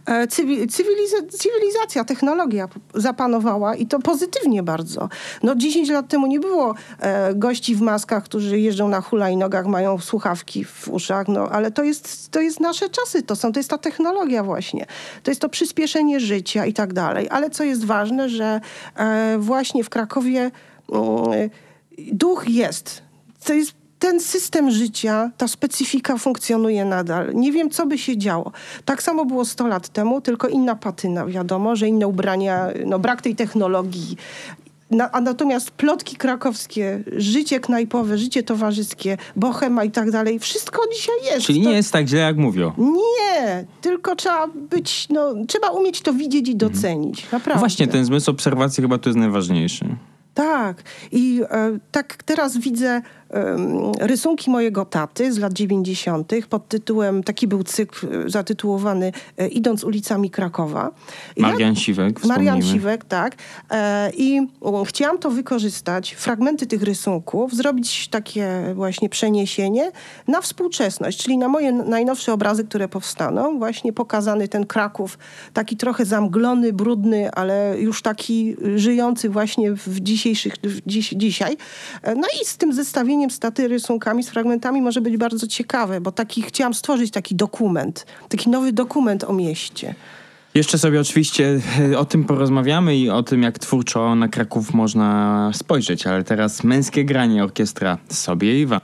E, 0.06 0.28
cywiliza 0.68 1.18
cywilizacja, 1.30 2.06
technologia 2.06 2.68
zapanowała 2.94 3.76
i 3.76 3.86
to 3.86 4.00
pozytywnie 4.00 4.64
bardzo. 4.64 5.10
No 5.44 5.56
10 5.56 5.90
lat 5.90 6.08
temu 6.08 6.28
nie 6.28 6.40
było 6.40 6.76
e, 7.00 7.36
gości 7.36 7.76
w 7.76 7.82
maskach, 7.82 8.24
którzy 8.24 8.60
jeżdżą 8.60 8.90
na 8.90 9.02
hulajnogach, 9.02 9.66
mają 9.66 10.00
słuchawki 10.00 10.66
w 10.66 10.88
uszach, 10.88 11.28
no 11.28 11.50
ale 11.50 11.72
to 11.72 11.84
jest, 11.84 12.32
to 12.32 12.42
jest 12.42 12.60
nasze 12.60 12.90
czasy, 12.90 13.24
to 13.24 13.36
są, 13.36 13.52
to 13.52 13.60
jest 13.60 13.70
ta 13.70 13.78
technologia 13.78 14.44
właśnie. 14.44 14.86
To 15.24 15.32
jest 15.32 15.42
to 15.42 15.50
przyspieszenie 15.50 16.20
życia 16.20 16.66
i 16.66 16.74
tak 16.74 16.94
dalej. 16.94 17.28
Ale 17.30 17.50
co 17.50 17.64
jest 17.64 17.86
ważne, 17.86 18.30
że 18.30 18.62
e, 18.96 19.38
właśnie 19.40 19.84
w 19.84 19.90
Krakowie 19.90 20.52
mm, 20.92 21.50
duch 21.98 22.50
jest. 22.50 23.02
To 23.44 23.54
jest 23.54 23.77
ten 24.00 24.20
system 24.20 24.72
życia, 24.72 25.32
ta 25.38 25.48
specyfika 25.48 26.18
funkcjonuje 26.18 26.86
nadal. 26.86 27.36
Nie 27.36 27.52
wiem, 27.52 27.70
co 27.70 27.86
by 27.86 27.98
się 27.98 28.18
działo. 28.18 28.52
Tak 28.86 29.04
samo 29.04 29.26
było 29.26 29.46
100 29.46 29.68
lat 29.68 29.90
temu, 29.90 30.22
tylko 30.22 30.48
inna 30.48 30.76
patyna, 30.76 31.26
wiadomo, 31.26 31.76
że 31.76 31.88
inne 31.88 32.08
ubrania, 32.08 32.68
no 32.86 33.00
brak 33.00 33.22
tej 33.22 33.36
technologii. 33.36 34.18
Na, 34.92 35.12
a 35.12 35.22
natomiast 35.22 35.72
plotki 35.72 36.16
krakowskie, 36.16 37.04
życie 37.18 37.60
knajpowe, 37.60 38.18
życie 38.18 38.44
towarzyskie, 38.44 39.18
bohema 39.36 39.84
i 39.84 39.92
tak 39.92 40.12
dalej, 40.12 40.40
wszystko 40.40 40.82
dzisiaj 40.96 41.16
jest. 41.34 41.46
Czyli 41.46 41.62
nie 41.62 41.72
jest 41.72 41.92
tak 41.92 42.08
źle, 42.08 42.20
jak 42.20 42.38
mówią. 42.38 42.72
Nie, 42.78 43.66
tylko 43.82 44.16
trzeba 44.16 44.48
być, 44.48 45.08
no, 45.10 45.34
trzeba 45.48 45.70
umieć 45.70 46.02
to 46.02 46.14
widzieć 46.14 46.50
i 46.50 46.56
docenić. 46.56 47.24
Mhm. 47.24 47.40
Naprawdę. 47.40 47.60
Właśnie, 47.60 47.88
ten 47.88 48.06
zmysł 48.06 48.32
obserwacji 48.32 48.82
chyba 48.82 48.98
tu 48.98 49.10
jest 49.10 49.20
najważniejszy. 49.20 49.86
Tak. 50.38 50.84
I 51.12 51.42
e, 51.50 51.78
tak 51.92 52.24
teraz 52.24 52.58
widzę 52.58 53.02
rysunki 54.00 54.50
mojego 54.50 54.86
taty 54.86 55.34
z 55.34 55.38
lat 55.38 55.54
90. 55.54 56.32
pod 56.50 56.68
tytułem, 56.68 57.24
taki 57.24 57.48
był 57.48 57.64
cykl 57.64 58.08
e, 58.08 58.30
zatytułowany 58.30 59.12
e, 59.38 59.48
Idąc 59.48 59.84
ulicami 59.84 60.30
Krakowa. 60.30 60.92
Marian 61.38 61.76
Siwek, 61.76 62.26
Marian 62.26 62.62
Siwek, 62.62 63.06
tak. 63.06 63.36
E, 63.72 64.12
I 64.18 64.48
chciałam 64.86 65.18
to 65.18 65.30
wykorzystać, 65.30 66.14
fragmenty 66.14 66.68
tych 66.68 66.84
rysunków, 66.84 67.54
zrobić 67.54 68.08
takie 68.08 68.74
właśnie 68.76 69.10
przeniesienie 69.10 69.92
na 70.28 70.42
współczesność, 70.42 71.24
czyli 71.24 71.38
na 71.38 71.48
moje 71.48 71.72
najnowsze 71.72 72.34
obrazy, 72.34 72.64
które 72.64 72.88
powstaną. 72.88 73.60
Właśnie 73.60 73.94
pokazany 73.94 74.48
ten 74.48 74.66
Kraków, 74.66 75.18
taki 75.54 75.78
trochę 75.78 76.06
zamglony, 76.06 76.74
brudny, 76.74 77.32
ale 77.32 77.76
już 77.80 78.02
taki 78.02 78.56
żyjący 78.76 79.30
właśnie 79.30 79.72
w 79.72 80.00
dzisiejszych, 80.00 80.54
w 80.64 80.82
dziś, 80.88 81.14
dzisiaj. 81.18 81.58
No 82.04 82.28
i 82.42 82.46
z 82.46 82.58
tym 82.58 82.74
zestawieniem 82.74 83.17
zestawieniem 83.18 83.32
staty 83.32 83.68
rysunkami, 83.68 84.24
z 84.24 84.30
fragmentami 84.30 84.82
może 84.82 85.02
być 85.02 85.18
bardzo 85.18 85.48
ciekawe, 85.48 86.02
bo 86.02 86.12
taki, 86.12 86.42
chciałam 86.42 86.74
stworzyć 86.74 87.12
taki 87.12 87.36
dokument, 87.36 88.06
taki 88.30 88.50
nowy 88.50 88.74
dokument 88.74 89.24
o 89.24 89.34
mieście. 89.34 89.96
Jeszcze 90.56 90.78
sobie 90.78 91.02
oczywiście 91.02 91.60
e, 91.92 92.00
o 92.00 92.06
tym 92.06 92.24
porozmawiamy 92.24 92.98
i 92.98 93.10
o 93.10 93.24
tym, 93.24 93.44
jak 93.44 93.60
twórczo 93.60 94.16
na 94.16 94.28
Kraków 94.28 94.74
można 94.74 95.52
spojrzeć, 95.54 96.08
ale 96.08 96.24
teraz 96.24 96.64
męskie 96.64 97.06
granie 97.06 97.44
orkiestra 97.44 97.98
sobie 98.10 98.62
i 98.62 98.66
wam. 98.66 98.82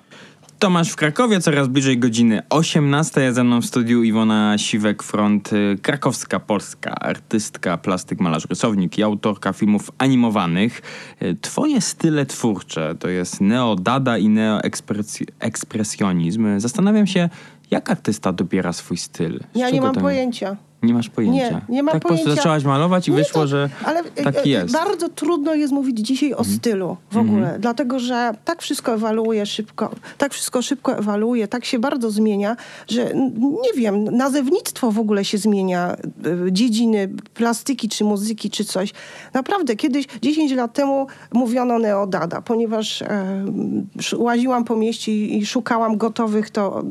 Tomasz 0.63 0.91
w 0.91 0.96
Krakowie, 0.96 1.39
coraz 1.39 1.67
bliżej 1.67 1.98
godziny 1.98 2.41
18. 2.50 3.34
Ze 3.34 3.43
mną 3.43 3.62
w 3.62 3.65
studiu 3.65 4.03
Iwona 4.03 4.55
Siwek-Front, 4.58 5.53
y, 5.53 5.77
krakowska, 5.82 6.39
polska 6.39 6.96
artystka, 6.96 7.77
plastyk, 7.77 8.20
malarz, 8.20 8.46
rysownik 8.50 8.98
i 8.98 9.03
autorka 9.03 9.53
filmów 9.53 9.91
animowanych. 9.98 10.82
Y, 11.22 11.38
twoje 11.41 11.82
style 11.82 12.25
twórcze 12.25 12.96
to 13.00 13.10
jest 13.10 13.41
neodada 13.41 14.17
i 14.17 14.29
neoekspresjonizm. 14.29 16.60
Zastanawiam 16.60 17.08
się, 17.08 17.29
jak 17.72 17.89
artysta 17.89 18.34
dobiera 18.34 18.74
swój 18.74 18.98
styl? 18.98 19.39
Z 19.53 19.58
ja 19.58 19.70
nie 19.70 19.82
mam 19.82 19.93
ten... 19.93 20.03
pojęcia. 20.03 20.58
Nie 20.83 20.93
masz 20.93 21.09
pojęcia. 21.09 21.61
Nie, 21.69 21.75
nie 21.75 21.83
mam 21.83 21.93
tak 21.93 22.01
pojęcia. 22.01 22.23
po 22.23 22.25
prostu 22.25 22.35
zaczęłaś 22.35 22.63
malować 22.63 23.07
i 23.07 23.11
nie 23.11 23.17
wyszło, 23.17 23.41
to, 23.41 23.47
że 23.47 23.69
ale 23.85 24.03
tak 24.03 24.45
jest. 24.45 24.73
Bardzo 24.73 25.09
trudno 25.09 25.53
jest 25.53 25.73
mówić 25.73 25.99
dzisiaj 25.99 26.33
o 26.33 26.37
mhm. 26.37 26.57
stylu 26.57 26.97
w 27.11 27.17
ogóle, 27.17 27.43
mhm. 27.43 27.61
dlatego 27.61 27.99
że 27.99 28.31
tak 28.45 28.61
wszystko 28.61 28.93
ewoluuje 28.93 29.45
szybko, 29.45 29.91
tak 30.17 30.33
wszystko 30.33 30.61
szybko 30.61 30.97
ewoluuje, 30.97 31.47
tak 31.47 31.65
się 31.65 31.79
bardzo 31.79 32.11
zmienia, 32.11 32.55
że 32.87 33.13
nie 33.39 33.73
wiem, 33.75 34.03
nazewnictwo 34.03 34.91
w 34.91 34.99
ogóle 34.99 35.25
się 35.25 35.37
zmienia, 35.37 35.97
y, 36.47 36.51
dziedziny 36.51 37.09
plastyki, 37.33 37.89
czy 37.89 38.03
muzyki, 38.03 38.49
czy 38.49 38.65
coś. 38.65 38.93
Naprawdę, 39.33 39.75
kiedyś, 39.75 40.05
10 40.21 40.51
lat 40.51 40.73
temu 40.73 41.07
mówiono 41.33 41.79
neodada, 41.79 42.41
ponieważ 42.41 43.01
e, 43.01 43.45
łaziłam 44.17 44.63
po 44.63 44.75
mieście 44.75 45.11
i, 45.11 45.37
i 45.37 45.45
szukałam 45.45 45.97
gotowych 45.97 46.49
to 46.49 46.79
e, 46.79 46.83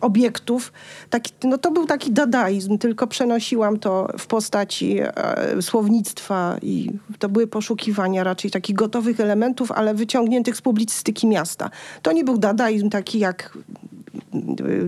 obiektów. 0.00 0.72
Taki, 1.10 1.32
no 1.44 1.58
to 1.58 1.70
był 1.70 1.86
taki 1.86 2.12
dada 2.12 2.39
dadaizm, 2.40 2.78
tylko 2.78 3.06
przenosiłam 3.06 3.78
to 3.78 4.08
w 4.18 4.26
postaci 4.26 4.98
e, 5.00 5.62
słownictwa 5.62 6.56
i 6.62 6.90
to 7.18 7.28
były 7.28 7.46
poszukiwania 7.46 8.24
raczej 8.24 8.50
takich 8.50 8.76
gotowych 8.76 9.20
elementów, 9.20 9.72
ale 9.72 9.94
wyciągniętych 9.94 10.56
z 10.56 10.60
publicystyki 10.60 11.26
miasta. 11.26 11.70
To 12.02 12.12
nie 12.12 12.24
był 12.24 12.38
dadaizm 12.38 12.90
taki 12.90 13.18
jak 13.18 13.58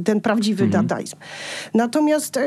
ten 0.04 0.20
prawdziwy 0.20 0.64
mhm. 0.64 0.86
dadaizm. 0.86 1.16
Natomiast 1.74 2.36
e, 2.36 2.42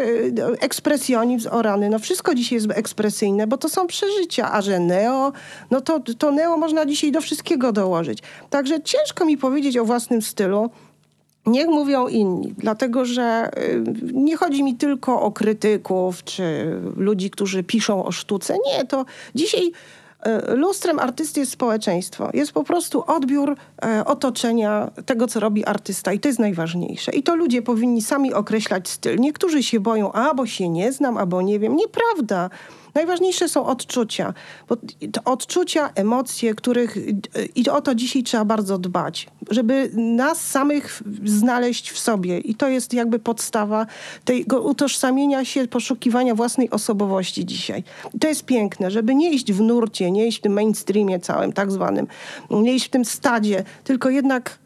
ekspresjonizm, 0.60 1.50
orany, 1.52 1.90
no 1.90 2.00
wszystko 2.00 2.36
dzisiaj 2.36 2.56
jest 2.56 2.68
ekspresyjne, 2.72 3.48
bo 3.48 3.58
to 3.58 3.70
są 3.70 3.88
przeżycia, 3.88 4.52
a 4.52 4.62
że 4.62 4.80
neo, 4.80 5.32
no 5.72 5.82
to, 5.82 6.00
to 6.00 6.32
neo 6.32 6.58
można 6.58 6.86
dzisiaj 6.86 7.12
do 7.12 7.22
wszystkiego 7.22 7.72
dołożyć. 7.72 8.20
Także 8.50 8.82
ciężko 8.82 9.26
mi 9.26 9.38
powiedzieć 9.38 9.78
o 9.78 9.86
własnym 9.86 10.22
stylu. 10.22 10.70
Niech 11.46 11.68
mówią 11.68 12.08
inni, 12.08 12.54
dlatego 12.58 13.06
że 13.06 13.52
y, 13.58 13.84
nie 14.14 14.38
chodzi 14.38 14.64
mi 14.64 14.76
tylko 14.76 15.22
o 15.22 15.32
krytyków 15.32 16.24
czy 16.24 16.76
ludzi, 16.98 17.30
którzy 17.30 17.64
piszą 17.64 18.06
o 18.06 18.12
sztuce. 18.12 18.58
Nie, 18.66 18.86
to 18.86 19.06
dzisiaj 19.36 19.72
y, 20.52 20.56
lustrem 20.56 21.00
artysty 21.00 21.40
jest 21.40 21.52
społeczeństwo. 21.52 22.30
Jest 22.34 22.52
po 22.52 22.64
prostu 22.64 23.04
odbiór 23.08 23.52
y, 23.52 24.06
otoczenia 24.06 24.92
tego, 25.06 25.28
co 25.28 25.40
robi 25.40 25.66
artysta 25.66 26.14
i 26.14 26.20
to 26.20 26.28
jest 26.28 26.40
najważniejsze. 26.40 27.12
I 27.12 27.24
to 27.24 27.36
ludzie 27.36 27.62
powinni 27.62 28.02
sami 28.02 28.34
określać 28.34 28.90
styl. 28.90 29.20
Niektórzy 29.20 29.64
się 29.64 29.80
boją, 29.80 30.12
a 30.12 30.34
bo 30.34 30.46
się 30.46 30.70
nie 30.70 30.92
znam, 30.92 31.18
albo 31.18 31.42
nie 31.42 31.60
wiem. 31.60 31.76
Nieprawda. 31.76 32.50
Najważniejsze 32.96 33.50
są 33.50 33.66
odczucia, 33.66 34.34
bo 34.70 34.78
odczucia, 35.26 35.90
emocje, 35.96 36.56
których 36.56 36.98
i 37.56 37.70
o 37.70 37.82
to 37.82 37.96
dzisiaj 37.96 38.24
trzeba 38.24 38.46
bardzo 38.46 38.78
dbać, 38.78 39.28
żeby 39.50 39.90
nas 39.94 40.42
samych 40.42 41.04
znaleźć 41.26 41.92
w 41.92 42.00
sobie. 42.00 42.40
I 42.40 42.56
to 42.56 42.68
jest 42.68 42.94
jakby 42.94 43.20
podstawa 43.20 43.86
tego 44.26 44.62
utożsamienia 44.62 45.46
się, 45.46 45.68
poszukiwania 45.68 46.36
własnej 46.36 46.70
osobowości 46.70 47.46
dzisiaj. 47.46 47.84
I 48.14 48.20
to 48.20 48.28
jest 48.28 48.46
piękne, 48.46 48.92
żeby 48.92 49.16
nie 49.16 49.32
iść 49.32 49.54
w 49.54 49.62
nurcie, 49.62 50.12
nie 50.12 50.28
iść 50.28 50.38
w 50.38 50.42
tym 50.42 50.54
mainstreamie 50.54 51.20
całym 51.20 51.54
tak 51.54 51.72
zwanym, 51.72 52.08
nie 52.50 52.76
iść 52.76 52.86
w 52.86 52.90
tym 52.90 53.06
stadzie, 53.06 53.64
tylko 53.84 54.10
jednak 54.10 54.60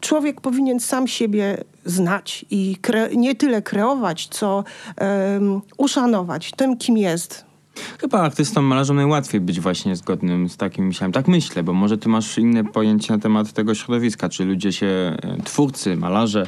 człowiek 0.00 0.40
powinien 0.40 0.80
sam 0.80 1.08
siebie 1.08 1.64
znać 1.84 2.44
i 2.50 2.76
nie 3.16 3.34
tyle 3.34 3.62
kreować, 3.62 4.28
co 4.30 4.64
um, 5.00 5.60
uszanować 5.78 6.52
tym, 6.56 6.76
kim 6.76 6.98
jest 6.98 7.53
Chyba 8.00 8.20
artystom, 8.20 8.64
malarzom 8.64 8.96
najłatwiej 8.96 9.40
być 9.40 9.60
właśnie 9.60 9.96
zgodnym 9.96 10.48
z 10.48 10.56
takim 10.56 10.86
myślałem. 10.86 11.12
Tak 11.12 11.28
myślę, 11.28 11.62
bo 11.62 11.72
może 11.72 11.98
ty 11.98 12.08
masz 12.08 12.38
inne 12.38 12.64
pojęcie 12.64 13.12
na 13.12 13.18
temat 13.18 13.52
tego 13.52 13.74
środowiska. 13.74 14.28
Czy 14.28 14.44
ludzie 14.44 14.72
się, 14.72 14.86
e, 14.86 15.42
twórcy, 15.44 15.96
malarze 15.96 16.46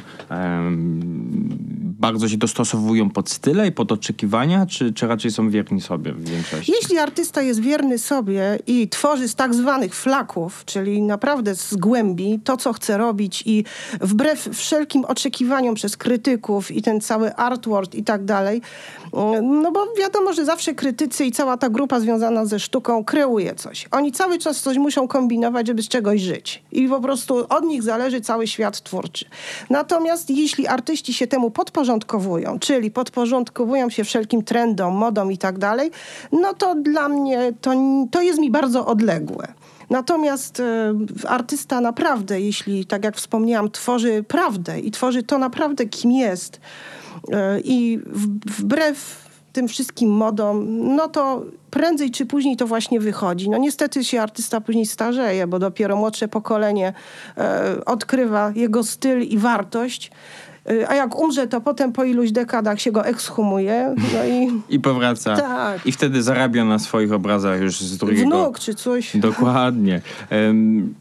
bardzo 1.99 2.29
się 2.29 2.37
dostosowują 2.37 3.09
pod 3.09 3.29
style 3.29 3.67
i 3.67 3.71
pod 3.71 3.91
oczekiwania, 3.91 4.65
czy, 4.65 4.93
czy 4.93 5.07
raczej 5.07 5.31
są 5.31 5.49
wierni 5.49 5.81
sobie 5.81 6.13
w 6.13 6.29
większości? 6.29 6.71
Jeśli 6.71 6.97
artysta 6.97 7.41
jest 7.41 7.59
wierny 7.59 7.97
sobie 7.97 8.59
i 8.67 8.89
tworzy 8.89 9.27
z 9.27 9.35
tak 9.35 9.55
zwanych 9.55 9.95
flaków, 9.95 10.65
czyli 10.65 11.01
naprawdę 11.01 11.55
z 11.55 11.75
głębi 11.75 12.39
to, 12.43 12.57
co 12.57 12.73
chce 12.73 12.97
robić 12.97 13.43
i 13.45 13.63
wbrew 14.01 14.49
wszelkim 14.53 15.05
oczekiwaniom 15.05 15.75
przez 15.75 15.97
krytyków 15.97 16.71
i 16.71 16.81
ten 16.81 17.01
cały 17.01 17.35
artwork 17.35 17.95
i 17.95 18.03
tak 18.03 18.25
dalej, 18.25 18.61
no 19.41 19.71
bo 19.71 19.85
wiadomo, 19.99 20.33
że 20.33 20.45
zawsze 20.45 20.73
krytycy 20.73 21.25
i 21.25 21.31
cała 21.31 21.57
ta 21.57 21.69
grupa 21.69 21.99
związana 21.99 22.45
ze 22.45 22.59
sztuką 22.59 23.03
kreuje 23.03 23.55
coś. 23.55 23.87
Oni 23.91 24.11
cały 24.11 24.37
czas 24.37 24.61
coś 24.61 24.77
muszą 24.77 25.07
kombinować, 25.07 25.67
żeby 25.67 25.81
z 25.81 25.87
czegoś 25.87 26.21
żyć. 26.21 26.63
I 26.71 26.87
po 26.87 27.01
prostu 27.01 27.45
od 27.49 27.63
nich 27.63 27.83
zależy 27.83 28.21
cały 28.21 28.47
świat 28.47 28.81
twórczy. 28.81 29.25
Natomiast 29.69 30.29
jeśli 30.29 30.67
artyści 30.67 31.13
się 31.13 31.27
temu 31.27 31.51
podporządkowują, 31.51 32.59
czyli 32.59 32.91
podporządkowują 32.91 33.89
się 33.89 34.03
wszelkim 34.03 34.43
trendom, 34.43 34.93
modom 34.93 35.31
i 35.31 35.37
tak 35.37 35.57
dalej, 35.57 35.91
no 36.31 36.53
to 36.53 36.75
dla 36.75 37.09
mnie 37.09 37.53
to, 37.61 37.73
to 38.11 38.21
jest 38.21 38.39
mi 38.39 38.51
bardzo 38.51 38.85
odległe. 38.85 39.47
Natomiast 39.89 40.59
y, 40.59 40.63
artysta 41.27 41.81
naprawdę, 41.81 42.41
jeśli, 42.41 42.85
tak 42.85 43.03
jak 43.03 43.15
wspomniałam, 43.15 43.71
tworzy 43.71 44.23
prawdę 44.27 44.79
i 44.79 44.91
tworzy 44.91 45.23
to 45.23 45.37
naprawdę, 45.37 45.85
kim 45.85 46.11
jest, 46.11 46.59
I 47.63 47.99
wbrew 48.45 49.27
tym 49.57 49.67
wszystkim 49.67 50.09
modom, 50.09 50.65
no 50.95 51.07
to 51.07 51.45
prędzej 51.71 52.11
czy 52.11 52.25
później 52.25 52.57
to 52.57 52.67
właśnie 52.67 52.99
wychodzi. 52.99 53.49
No 53.49 53.57
niestety 53.57 54.03
się 54.03 54.21
artysta 54.21 54.61
później 54.61 54.85
starzeje, 54.85 55.47
bo 55.47 55.59
dopiero 55.59 55.95
młodsze 55.95 56.27
pokolenie 56.27 56.93
e, 57.37 57.85
odkrywa 57.85 58.51
jego 58.55 58.83
styl 58.83 59.21
i 59.21 59.37
wartość. 59.37 60.11
E, 60.69 60.89
a 60.89 60.95
jak 60.95 61.19
umrze, 61.19 61.47
to 61.47 61.61
potem 61.61 61.93
po 61.93 62.03
iluś 62.03 62.31
dekadach 62.31 62.81
się 62.81 62.91
go 62.91 63.05
ekshumuje. 63.05 63.95
No 64.13 64.25
i, 64.25 64.61
I 64.75 64.79
powraca. 64.79 65.35
Tak. 65.35 65.85
I 65.85 65.91
wtedy 65.91 66.23
zarabia 66.23 66.65
na 66.65 66.79
swoich 66.79 67.13
obrazach 67.13 67.61
już 67.61 67.79
z 67.79 67.97
drugiego... 67.97 68.29
Wnuk 68.29 68.59
czy 68.59 68.75
coś. 68.75 69.17
Dokładnie. 69.17 70.01
Um, 70.31 70.93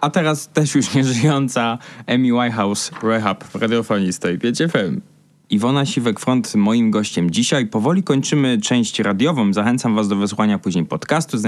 a 0.00 0.10
teraz 0.10 0.48
też 0.48 0.74
już 0.74 0.94
nieżyjąca 0.94 1.78
Amy 2.06 2.18
Winehouse 2.18 2.90
Rehab 3.02 3.44
w 3.44 3.54
radiofonii 3.54 4.12
stoi 4.12 4.38
5 4.38 4.58
FM. 4.58 5.00
Iwona 5.50 5.86
Siwek-Front 5.86 6.56
moim 6.56 6.90
gościem 6.90 7.30
dzisiaj. 7.30 7.66
Powoli 7.66 8.02
kończymy 8.02 8.58
część 8.60 8.98
radiową. 8.98 9.52
Zachęcam 9.52 9.94
was 9.94 10.08
do 10.08 10.16
wysłuchania 10.16 10.58
później 10.58 10.84
podcastu. 10.84 11.38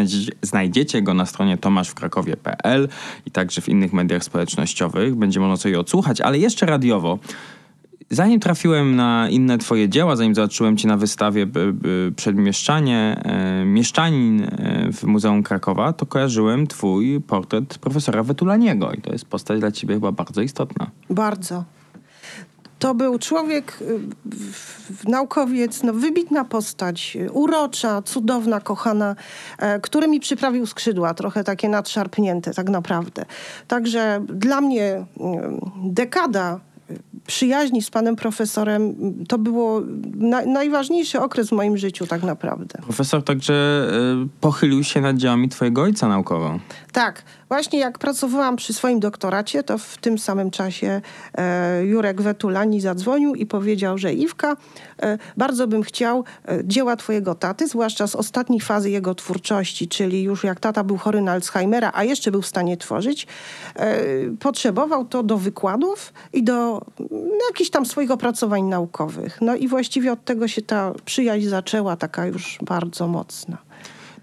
Znajdziecie, 0.43 1.03
go 1.03 1.15
na 1.15 1.27
stronie 1.27 1.59
tomaszwkrakowie.pl 1.59 2.89
i 3.27 3.31
także 3.31 3.61
w 3.61 3.69
innych 3.69 3.93
mediach 3.93 4.25
społecznościowych. 4.25 5.15
Będzie 5.15 5.41
można 5.41 5.57
sobie 5.57 5.81
odsłuchać, 5.81 6.21
ale 6.21 6.39
jeszcze 6.39 6.67
radiowo. 6.67 7.19
Zanim 8.11 8.41
trafiłem 8.41 8.97
na 8.97 9.29
inne 9.29 9.59
twoje 9.59 9.89
dzieła, 9.89 10.17
zanim 10.17 10.35
zobaczyłem 10.35 10.77
cię 10.77 10.89
na 10.89 10.97
wystawie 10.97 11.47
Przedmieszczanie, 12.17 13.21
e, 13.25 13.65
Mieszczanin 13.65 14.43
e, 14.43 14.49
w 14.93 15.05
Muzeum 15.05 15.43
Krakowa, 15.43 15.93
to 15.93 16.07
kojarzyłem 16.07 16.67
twój 16.67 17.21
portret 17.21 17.79
profesora 17.79 18.23
Wetulaniego 18.23 18.93
i 18.93 19.01
to 19.01 19.13
jest 19.13 19.25
postać 19.25 19.61
dla 19.61 19.73
ciebie 19.73 19.95
chyba 19.95 20.13
bardzo 20.13 20.43
istotna. 20.43 20.91
Bardzo. 21.11 21.65
To 22.81 22.95
był 22.95 23.19
człowiek, 23.19 23.79
y, 23.83 24.01
naukowiec, 25.09 25.83
no, 25.83 25.93
wybitna 25.93 26.45
postać, 26.45 27.17
urocza, 27.33 28.03
cudowna, 28.03 28.61
kochana, 28.61 29.17
e, 29.59 29.81
który 29.81 30.09
mi 30.09 30.21
przyprawił 30.21 30.67
skrzydła, 30.67 31.15
trochę 31.15 31.45
takie 31.45 31.69
nadszarpnięte 31.69 32.55
tak 32.55 32.69
naprawdę. 32.69 33.25
Także 33.69 34.25
dla 34.29 34.61
mnie 34.61 34.85
y, 34.87 35.05
dekada 35.85 36.61
przyjaźni 37.27 37.83
z 37.83 37.91
panem 37.91 38.17
profesorem 38.17 38.95
to 39.29 39.39
było 39.39 39.83
na, 40.15 40.43
najważniejszy 40.43 41.21
okres 41.21 41.49
w 41.49 41.53
moim 41.53 41.77
życiu 41.77 42.07
tak 42.07 42.23
naprawdę. 42.23 42.79
Profesor 42.83 43.25
także 43.25 43.89
y, 44.25 44.29
pochylił 44.41 44.85
się 44.85 45.01
nad 45.01 45.17
dziełami 45.17 45.49
twojego 45.49 45.83
ojca 45.83 46.09
naukowo. 46.09 46.59
Tak. 46.93 47.23
Właśnie 47.51 47.79
jak 47.79 47.99
pracowałam 47.99 48.57
przy 48.57 48.73
swoim 48.73 49.01
doktoracie, 49.01 49.63
to 49.63 49.79
w 49.79 49.99
tym 49.99 50.19
samym 50.19 50.51
czasie 50.51 51.01
e, 51.35 51.85
Jurek 51.85 52.23
Wetulani 52.23 52.81
zadzwonił 52.81 53.35
i 53.35 53.47
powiedział, 53.47 53.99
że 53.99 54.13
Iwka, 54.13 54.57
e, 55.03 55.19
bardzo 55.37 55.67
bym 55.67 55.83
chciał 55.83 56.25
e, 56.49 56.61
dzieła 56.65 56.97
twojego 56.97 57.35
taty, 57.35 57.69
zwłaszcza 57.69 58.07
z 58.07 58.15
ostatniej 58.15 58.61
fazy 58.61 58.91
jego 58.91 59.15
twórczości, 59.15 59.89
czyli 59.89 60.23
już 60.23 60.45
jak 60.45 60.61
tata 60.61 60.85
był 60.85 60.97
chory 60.97 61.21
na 61.23 61.33
Alzheimera, 61.33 61.91
a 61.95 62.05
jeszcze 62.05 62.31
był 62.31 62.43
w 62.43 62.47
stanie 62.47 62.77
tworzyć, 62.77 63.27
e, 63.77 64.01
potrzebował 64.41 65.05
to 65.05 65.23
do 65.23 65.39
wykładów 65.39 66.13
i 66.33 66.43
do 66.43 66.83
jakichś 67.49 67.71
tam 67.71 67.87
swoich 67.87 68.11
opracowań 68.11 68.63
naukowych. 68.63 69.39
No 69.41 69.57
i 69.57 69.69
właściwie 69.69 70.13
od 70.13 70.25
tego 70.25 70.49
się 70.49 70.63
ta 70.63 70.93
przyjaźń 71.05 71.49
zaczęła, 71.49 71.97
taka 71.97 72.27
już 72.27 72.59
bardzo 72.63 73.09
mocna. 73.09 73.70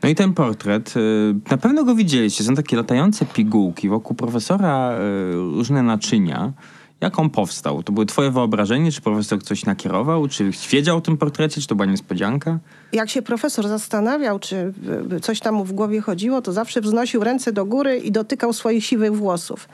No 0.03 0.09
i 0.09 0.15
ten 0.15 0.33
portret, 0.33 0.93
y, 0.97 1.35
na 1.51 1.57
pewno 1.57 1.83
go 1.83 1.95
widzieliście, 1.95 2.43
są 2.43 2.55
takie 2.55 2.77
latające 2.77 3.25
pigułki 3.25 3.89
wokół 3.89 4.15
profesora, 4.15 4.91
y, 4.99 5.33
różne 5.33 5.83
naczynia. 5.83 6.53
Jak 7.01 7.19
on 7.19 7.29
powstał? 7.29 7.83
To 7.83 7.91
były 7.91 8.05
twoje 8.05 8.31
wyobrażenie? 8.31 8.91
Czy 8.91 9.01
profesor 9.01 9.43
coś 9.43 9.65
nakierował? 9.65 10.27
Czy 10.27 10.51
wiedział 10.71 10.97
o 10.97 11.01
tym 11.01 11.17
portrecie? 11.17 11.61
Czy 11.61 11.67
to 11.67 11.75
była 11.75 11.85
niespodzianka? 11.85 12.59
Jak 12.93 13.09
się 13.09 13.21
profesor 13.21 13.67
zastanawiał, 13.67 14.39
czy 14.39 14.73
coś 15.21 15.39
tam 15.39 15.55
mu 15.55 15.65
w 15.65 15.73
głowie 15.73 16.01
chodziło, 16.01 16.41
to 16.41 16.53
zawsze 16.53 16.81
wznosił 16.81 17.23
ręce 17.23 17.51
do 17.51 17.65
góry 17.65 17.97
i 17.97 18.11
dotykał 18.11 18.53
swoich 18.53 18.85
siwych 18.85 19.15
włosów. 19.15 19.69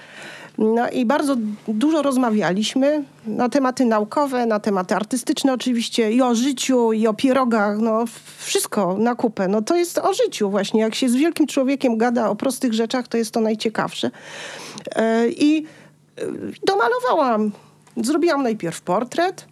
No 0.58 0.90
i 0.90 1.06
bardzo 1.06 1.36
dużo 1.68 2.02
rozmawialiśmy 2.02 3.04
na 3.28 3.50
tematy 3.50 3.86
naukowe, 3.86 4.46
na 4.46 4.60
tematy 4.60 4.96
artystyczne 4.96 5.54
oczywiście 5.54 6.12
i 6.12 6.22
o 6.22 6.36
życiu, 6.36 6.94
i 6.94 7.08
o 7.08 7.14
pierogach, 7.14 7.78
no 7.80 8.06
wszystko 8.38 8.98
na 8.98 9.16
kupę. 9.16 9.48
No 9.48 9.62
to 9.62 9.76
jest 9.76 9.98
o 9.98 10.14
życiu 10.14 10.50
właśnie. 10.50 10.82
Jak 10.82 10.96
się 10.96 11.10
z 11.10 11.16
wielkim 11.16 11.48
człowiekiem 11.48 11.98
gada 11.98 12.30
o 12.30 12.36
prostych 12.36 12.74
rzeczach, 12.74 13.08
to 13.08 13.18
jest 13.18 13.32
to 13.32 13.42
najciekawsze. 13.42 14.12
E, 14.96 15.30
I 15.30 15.66
domalowałam. 16.66 17.52
Zrobiłam 17.98 18.44
najpierw 18.44 18.82
portret, 18.82 19.46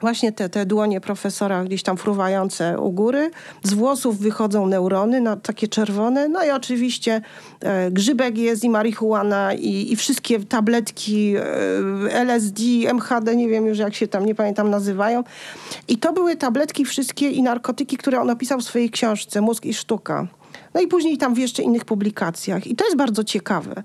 właśnie 0.00 0.32
te, 0.32 0.48
te 0.48 0.66
dłonie 0.66 1.00
profesora 1.00 1.64
gdzieś 1.64 1.82
tam 1.82 1.96
fruwające 1.96 2.78
u 2.78 2.92
góry. 2.92 3.30
Z 3.62 3.74
włosów 3.74 4.18
wychodzą 4.18 4.66
neurony, 4.66 5.20
no, 5.20 5.36
takie 5.36 5.68
czerwone. 5.68 6.28
No 6.28 6.44
i 6.44 6.50
oczywiście 6.50 7.20
e, 7.60 7.90
grzybek 7.90 8.38
jest 8.38 8.64
i 8.64 8.70
marihuana 8.70 9.54
i, 9.54 9.92
i 9.92 9.96
wszystkie 9.96 10.40
tabletki 10.40 11.34
e, 11.36 12.24
LSD, 12.24 12.62
MHD, 12.92 13.36
nie 13.36 13.48
wiem 13.48 13.66
już 13.66 13.78
jak 13.78 13.94
się 13.94 14.08
tam, 14.08 14.26
nie 14.26 14.34
pamiętam, 14.34 14.70
nazywają. 14.70 15.24
I 15.88 15.98
to 15.98 16.12
były 16.12 16.36
tabletki 16.36 16.84
wszystkie 16.84 17.30
i 17.30 17.42
narkotyki, 17.42 17.96
które 17.96 18.20
on 18.20 18.30
opisał 18.30 18.60
w 18.60 18.64
swojej 18.64 18.90
książce 18.90 19.40
Mózg 19.40 19.64
i 19.64 19.74
sztuka. 19.74 20.39
No 20.74 20.80
i 20.80 20.86
później 20.86 21.18
tam 21.18 21.34
w 21.34 21.38
jeszcze 21.38 21.62
innych 21.62 21.84
publikacjach. 21.84 22.66
I 22.66 22.76
to 22.76 22.84
jest 22.84 22.96
bardzo 22.96 23.24
ciekawe. 23.24 23.82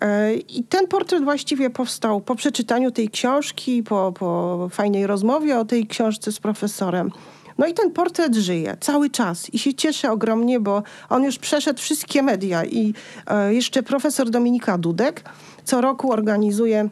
E, 0.00 0.34
I 0.34 0.64
ten 0.64 0.88
portret 0.88 1.24
właściwie 1.24 1.70
powstał 1.70 2.20
po 2.20 2.34
przeczytaniu 2.34 2.90
tej 2.90 3.08
książki, 3.08 3.82
po, 3.82 4.12
po 4.18 4.68
fajnej 4.72 5.06
rozmowie 5.06 5.58
o 5.58 5.64
tej 5.64 5.86
książce 5.86 6.32
z 6.32 6.38
profesorem. 6.38 7.10
No 7.58 7.66
i 7.66 7.74
ten 7.74 7.90
portret 7.90 8.34
żyje 8.34 8.76
cały 8.80 9.10
czas 9.10 9.54
i 9.54 9.58
się 9.58 9.74
cieszę 9.74 10.12
ogromnie, 10.12 10.60
bo 10.60 10.82
on 11.08 11.24
już 11.24 11.38
przeszedł 11.38 11.80
wszystkie 11.80 12.22
media 12.22 12.64
i 12.64 12.94
e, 13.26 13.54
jeszcze 13.54 13.82
profesor 13.82 14.30
Dominika 14.30 14.78
Dudek 14.78 15.24
co 15.64 15.80
roku 15.80 16.12
organizuje 16.12 16.88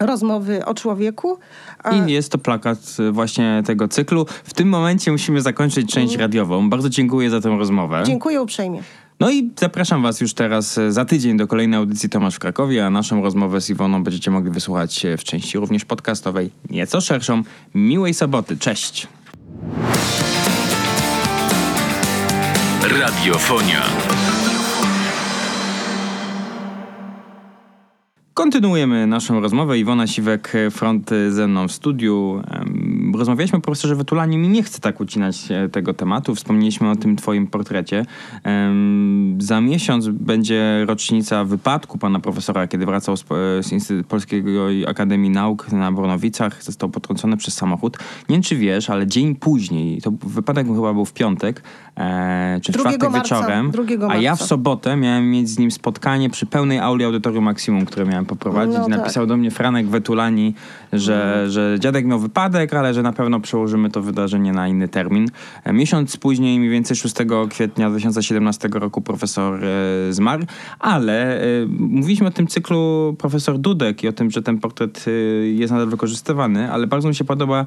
rozmowy 0.00 0.64
o 0.64 0.74
człowieku. 0.74 1.38
I 1.92 2.12
jest 2.12 2.32
to 2.32 2.38
plakat 2.38 2.78
y, 3.00 3.12
właśnie 3.12 3.62
tego 3.66 3.88
cyklu. 3.88 4.26
W 4.44 4.54
tym 4.54 4.68
momencie 4.68 5.12
musimy 5.12 5.40
zakończyć 5.40 5.92
część 5.92 6.16
radiową. 6.16 6.70
Bardzo 6.70 6.88
dziękuję 6.88 7.30
za 7.30 7.40
tę 7.40 7.48
rozmowę. 7.48 8.02
Dziękuję 8.06 8.42
uprzejmie. 8.42 8.82
No 9.20 9.30
i 9.30 9.50
zapraszam 9.60 10.02
Was 10.02 10.20
już 10.20 10.34
teraz 10.34 10.78
y, 10.78 10.92
za 10.92 11.04
tydzień 11.04 11.36
do 11.36 11.46
kolejnej 11.46 11.78
audycji 11.78 12.08
Tomasz 12.08 12.34
w 12.34 12.38
Krakowie, 12.38 12.86
a 12.86 12.90
naszą 12.90 13.22
rozmowę 13.22 13.60
z 13.60 13.70
Iwoną 13.70 14.04
będziecie 14.04 14.30
mogli 14.30 14.50
wysłuchać 14.50 15.06
w 15.18 15.24
części 15.24 15.58
również 15.58 15.84
podcastowej, 15.84 16.50
nieco 16.70 17.00
szerszą. 17.00 17.42
Miłej 17.74 18.14
soboty. 18.14 18.56
Cześć! 18.56 19.08
Radiofonia. 23.00 23.82
Kontynuujemy 28.34 29.06
naszą 29.06 29.40
rozmowę. 29.40 29.78
Iwona 29.78 30.06
Siwek, 30.06 30.52
front 30.70 31.10
ze 31.28 31.48
mną 31.48 31.68
w 31.68 31.72
studiu. 31.72 32.42
Rozmawialiśmy 33.22 33.58
o 33.58 33.60
profesorze 33.60 33.96
Wetulanie. 33.96 34.38
Mi 34.38 34.48
nie 34.48 34.62
chcę 34.62 34.80
tak 34.80 35.00
ucinać 35.00 35.50
e, 35.50 35.68
tego 35.68 35.94
tematu. 35.94 36.34
Wspomnieliśmy 36.34 36.90
o 36.90 36.96
tym 36.96 37.16
twoim 37.16 37.46
portrecie. 37.46 38.06
Za 39.38 39.60
miesiąc 39.60 40.08
będzie 40.08 40.84
rocznica 40.86 41.44
wypadku 41.44 41.98
pana 41.98 42.20
profesora, 42.20 42.66
kiedy 42.68 42.86
wracał 42.86 43.16
z, 43.16 43.24
z 43.60 43.72
Instytutu 43.72 44.08
Polskiej 44.08 44.44
Akademii 44.86 45.30
Nauk 45.30 45.72
na 45.72 45.92
Bornowicach. 45.92 46.62
Został 46.62 46.88
potrącony 46.88 47.36
przez 47.36 47.54
samochód. 47.54 47.98
Nie 48.28 48.34
wiem, 48.34 48.42
czy 48.42 48.56
wiesz, 48.56 48.90
ale 48.90 49.06
dzień 49.06 49.34
później, 49.34 50.00
to 50.00 50.12
wypadek 50.26 50.66
chyba 50.66 50.92
był 50.92 51.04
w 51.04 51.12
piątek, 51.12 51.62
e, 51.96 52.60
czy 52.62 52.72
w 52.72 52.76
czwartek 52.76 53.10
marca, 53.10 53.18
wieczorem, 53.18 53.72
a 54.08 54.16
ja 54.16 54.36
w 54.36 54.42
sobotę 54.42 54.96
miałem 54.96 55.30
mieć 55.30 55.48
z 55.48 55.58
nim 55.58 55.70
spotkanie 55.70 56.30
przy 56.30 56.46
pełnej 56.46 56.78
auli 56.78 57.04
Audytorium 57.04 57.44
Maksimum, 57.44 57.84
które 57.84 58.06
miałem 58.06 58.26
poprowadzić. 58.26 58.78
No, 58.78 58.88
Napisał 58.88 59.22
tak. 59.22 59.28
do 59.28 59.36
mnie 59.36 59.50
Franek 59.50 59.88
Wetulani, 59.88 60.54
że, 60.92 61.42
no. 61.44 61.50
że 61.50 61.76
dziadek 61.80 62.06
miał 62.06 62.18
wypadek, 62.18 62.74
ale 62.74 62.94
że 62.94 63.02
na 63.02 63.11
pewno 63.12 63.40
przełożymy 63.40 63.90
to 63.90 64.02
wydarzenie 64.02 64.52
na 64.52 64.68
inny 64.68 64.88
termin. 64.88 65.28
E, 65.64 65.72
miesiąc 65.72 66.16
później, 66.16 66.58
mniej 66.58 66.70
więcej 66.70 66.96
6 66.96 67.14
kwietnia 67.50 67.90
2017 67.90 68.68
roku 68.72 69.00
profesor 69.00 69.64
e, 69.64 70.12
zmarł, 70.12 70.44
ale 70.78 71.40
e, 71.40 71.66
mówiliśmy 71.68 72.26
o 72.26 72.30
tym 72.30 72.46
cyklu 72.46 73.14
profesor 73.18 73.58
Dudek 73.58 74.04
i 74.04 74.08
o 74.08 74.12
tym, 74.12 74.30
że 74.30 74.42
ten 74.42 74.58
portret 74.58 75.06
jest 75.54 75.72
nadal 75.72 75.88
wykorzystywany, 75.88 76.72
ale 76.72 76.86
bardzo 76.86 77.08
mi 77.08 77.14
się 77.14 77.24
podoba 77.24 77.66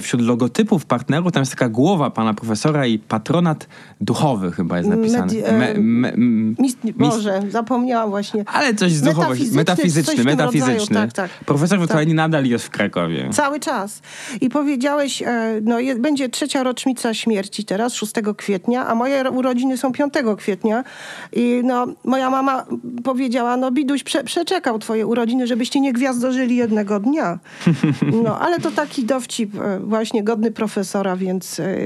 wśród 0.00 0.22
logotypów 0.22 0.86
partnerów, 0.86 1.32
tam 1.32 1.40
jest 1.40 1.52
taka 1.52 1.68
głowa 1.68 2.10
pana 2.10 2.34
profesora 2.34 2.86
i 2.86 2.98
patronat 2.98 3.68
duchowy 4.00 4.52
chyba 4.52 4.78
jest 4.78 4.88
napisany. 4.88 5.32
Medi- 5.32 5.52
me, 5.52 5.74
me, 5.76 6.12
mist, 6.58 6.78
Boże, 6.96 7.42
zapomniałam 7.48 8.10
właśnie. 8.10 8.44
Ale 8.46 8.74
coś 8.74 8.92
z 8.92 9.02
duchowości, 9.02 9.50
metafizyczny, 9.52 10.24
metafizyczny. 10.24 10.96
Tak, 10.96 11.12
tak. 11.12 11.30
Profesor 11.30 11.88
tak. 11.88 12.08
nadal 12.08 12.44
jest 12.44 12.64
w 12.64 12.70
Krakowie. 12.70 13.28
Cały 13.32 13.60
czas. 13.60 14.02
I 14.40 14.50
powiedziałeś, 14.86 15.22
e, 15.22 15.60
no 15.62 15.80
je, 15.80 15.94
będzie 15.94 16.28
trzecia 16.28 16.62
rocznica 16.62 17.14
śmierci 17.14 17.64
teraz, 17.64 17.94
6 17.94 18.12
kwietnia, 18.36 18.86
a 18.86 18.94
moje 18.94 19.30
urodziny 19.30 19.76
są 19.76 19.92
5 19.92 20.14
kwietnia 20.38 20.84
i 21.32 21.60
no, 21.64 21.86
moja 22.04 22.30
mama 22.30 22.66
powiedziała, 23.04 23.56
no 23.56 23.70
Biduś 23.70 24.02
prze, 24.02 24.24
przeczekał 24.24 24.78
twoje 24.78 25.06
urodziny, 25.06 25.46
żebyście 25.46 25.80
nie 25.80 25.92
gwiazdożyli 25.92 26.56
jednego 26.56 27.00
dnia. 27.00 27.38
No, 28.24 28.38
ale 28.38 28.60
to 28.60 28.70
taki 28.70 29.04
dowcip 29.04 29.54
e, 29.54 29.80
właśnie 29.80 30.22
godny 30.24 30.50
profesora, 30.50 31.16
więc 31.16 31.60
e, 31.60 31.76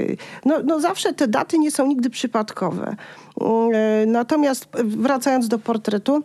no, 0.45 0.59
no 0.63 0.79
zawsze 0.79 1.13
te 1.13 1.27
daty 1.27 1.59
nie 1.59 1.71
są 1.71 1.87
nigdy 1.87 2.09
przypadkowe. 2.09 2.95
Natomiast 4.07 4.67
wracając 4.83 5.47
do 5.47 5.59
portretu, 5.59 6.23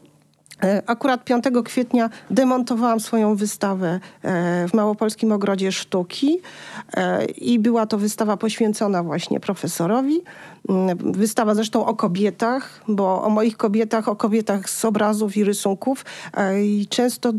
akurat 0.87 1.25
5 1.25 1.45
kwietnia 1.65 2.11
demontowałam 2.31 3.01
swoją 3.01 3.37
wystawę 3.37 4.01
e, 4.23 4.69
w 4.69 4.75
Małopolskim 4.75 5.33
Ogrodzie 5.33 5.73
Sztuki 5.73 6.41
e, 6.95 7.25
i 7.25 7.59
była 7.59 7.87
to 7.87 7.99
wystawa 7.99 8.37
poświęcona 8.37 9.03
właśnie 9.03 9.41
profesorowi. 9.41 10.21
Mm, 10.69 11.13
wystawa 11.13 11.55
zresztą 11.55 11.87
o 11.87 11.95
kobietach, 11.95 12.83
bo 12.89 13.23
o 13.23 13.31
moich 13.31 13.57
kobietach, 13.57 14.09
o 14.09 14.17
kobietach 14.17 14.71
z 14.71 14.85
obrazów 14.85 15.37
i 15.37 15.45
rysunków 15.45 16.05
i 16.63 16.87
często 16.91 17.33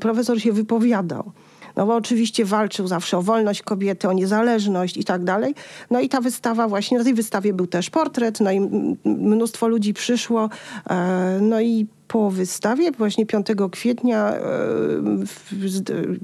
profesor 0.00 0.40
się 0.40 0.52
wypowiadał. 0.52 1.32
No 1.76 1.86
bo 1.86 1.94
oczywiście 1.94 2.44
walczył 2.44 2.86
zawsze 2.86 3.18
o 3.18 3.22
wolność 3.22 3.62
kobiety, 3.62 4.08
o 4.08 4.12
niezależność 4.12 4.96
i 4.96 5.04
tak 5.04 5.24
dalej. 5.24 5.54
No 5.90 6.00
i 6.00 6.08
ta 6.08 6.20
wystawa 6.20 6.68
właśnie, 6.68 6.98
na 6.98 7.04
tej 7.04 7.14
wystawie 7.14 7.52
był 7.52 7.66
też 7.66 7.90
portret, 7.90 8.40
no 8.40 8.52
i 8.52 8.60
mnóstwo 9.04 9.68
ludzi 9.68 9.94
przyszło. 9.94 10.48
No 11.40 11.60
i 11.60 11.86
po 12.14 12.30
wystawie, 12.30 12.92
właśnie 12.92 13.26
5 13.26 13.46
kwietnia, 13.72 14.34
e, 14.34 14.40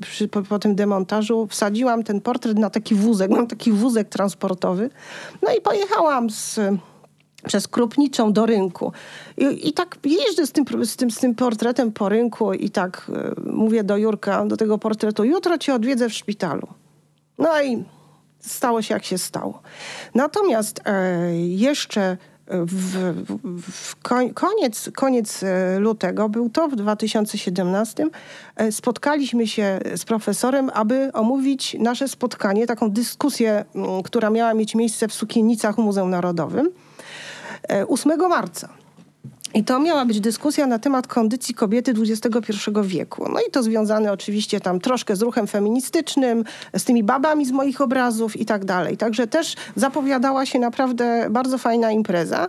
przy, 0.01 0.29
po, 0.29 0.43
po, 0.43 0.59
tym 0.59 0.75
demontażu, 0.75 1.47
wsadziłam 1.47 2.03
ten 2.03 2.21
portret 2.21 2.59
na 2.59 2.71
taki 2.71 2.95
wózek. 2.95 3.31
Mam 3.31 3.47
taki 3.47 3.73
wózek 3.73 4.09
transportowy. 4.09 4.91
No 5.43 5.55
i 5.59 5.61
pojechałam 5.61 6.31
z 6.31 6.61
przez 7.47 7.69
Krupniczą 7.69 8.33
do 8.33 8.47
rynku. 8.47 8.93
I, 9.39 9.69
I, 9.69 9.73
tak 9.73 9.99
jeżdżę 10.05 10.47
z 10.47 10.53
tym, 10.53 10.65
z, 10.85 10.97
tym, 10.97 11.11
z 11.11 11.19
tym 11.19 11.35
portretem 11.35 11.93
po 11.93 12.09
rynku 12.09 12.53
i 12.53 12.71
tak 12.71 13.11
y, 13.39 13.51
mówię 13.51 13.85
do 13.85 13.97
Jurka, 13.97 14.47
do 14.47 14.57
tego 14.57 14.79
portretu, 14.79 15.25
jutro 15.25 15.59
cię 15.59 15.75
odwiedzę 15.75 16.09
w 16.09 16.15
szpitalu. 16.15 16.67
No 17.39 17.63
i 17.63 17.85
stało 18.41 18.83
się 18.83 18.95
jak 18.95 19.05
się 19.05 19.19
stało. 19.19 19.63
Natomiast 20.15 20.81
e, 20.85 21.37
jeszcze 21.37 22.17
w, 22.51 23.15
w 23.73 23.97
koniec, 24.35 24.91
koniec 24.97 25.43
e, 25.43 25.79
lutego, 25.79 26.29
był 26.29 26.51
to 26.51 26.69
w 26.69 26.77
2017, 26.77 28.07
e, 28.57 28.73
spotkaliśmy 28.73 29.47
się 29.47 29.81
z 29.97 30.05
profesorem, 30.05 30.71
aby 30.75 31.11
omówić 31.13 31.77
nasze 31.79 32.09
spotkanie, 32.09 32.67
taką 32.67 32.91
dyskusję, 32.91 33.65
która 34.05 34.31
miała 34.31 34.55
mieć 34.55 34.75
miejsce 34.75 35.09
w 35.09 35.15
Sukiennicach 35.15 35.79
Muzeum 35.79 36.11
Narodowym 36.11 36.71
8 37.89 38.13
e, 38.13 38.29
marca. 38.29 38.69
I 39.55 39.65
to 39.65 39.81
miała 39.81 40.05
być 40.05 40.21
dyskusja 40.21 40.67
na 40.67 40.79
temat 40.79 41.07
kondycji 41.07 41.55
kobiety 41.55 41.93
XXI 41.93 42.53
wieku. 42.83 43.27
No 43.33 43.41
i 43.49 43.51
to 43.51 43.63
związane 43.63 44.13
oczywiście 44.13 44.61
tam 44.61 44.81
troszkę 44.81 45.17
z 45.17 45.23
ruchem 45.23 45.47
feministycznym, 45.47 46.45
z 46.77 46.85
tymi 46.85 47.05
babami 47.05 47.47
z 47.47 47.51
moich 47.51 47.81
obrazów 47.81 48.37
i 48.37 48.47
tak 48.47 48.65
dalej. 48.65 48.97
Także 48.97 49.27
też 49.27 49.55
zapowiadała 49.77 50.47
się 50.47 50.59
naprawdę 50.59 51.27
bardzo 51.31 51.59
fajna 51.59 51.93
impreza. 51.93 52.49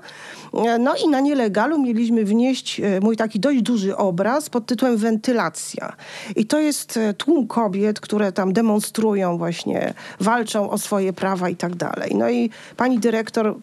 No 0.80 0.96
i 1.06 1.08
na 1.08 1.20
nielegalu 1.20 1.82
mieliśmy 1.82 2.26
wnieść 2.26 2.80
e, 2.80 3.00
mój 3.00 3.18
taki 3.18 3.40
dość 3.40 3.62
duży 3.62 3.98
obraz 3.98 4.50
pod 4.50 4.66
tytułem 4.66 4.98
Wentylacja. 4.98 5.94
I 6.36 6.46
to 6.46 6.60
jest 6.60 6.98
e, 6.98 7.14
tłum 7.14 7.48
kobiet, 7.48 8.00
które 8.00 8.32
tam 8.32 8.54
demonstrują 8.54 9.38
właśnie, 9.38 9.94
walczą 10.20 10.70
o 10.70 10.78
swoje 10.78 11.14
prawa 11.14 11.50
i 11.50 11.56
tak 11.56 11.76
dalej. 11.76 12.12
No 12.16 12.30
i 12.30 12.50
pani 12.78 13.00
dyrektor 13.00 13.56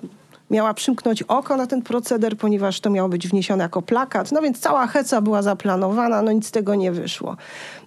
miała 0.50 0.74
przymknąć 0.74 1.22
oko 1.22 1.56
na 1.56 1.66
ten 1.66 1.82
proceder, 1.82 2.36
ponieważ 2.36 2.80
to 2.80 2.90
miało 2.90 3.08
być 3.08 3.28
wniesione 3.28 3.64
jako 3.64 3.82
plakat. 3.82 4.32
No 4.32 4.42
więc 4.42 4.58
cała 4.58 4.86
heca 4.86 5.20
była 5.20 5.42
zaplanowana, 5.42 6.22
no 6.22 6.32
nic 6.32 6.46
z 6.46 6.50
tego 6.50 6.74
nie 6.74 6.92
wyszło. 6.92 7.36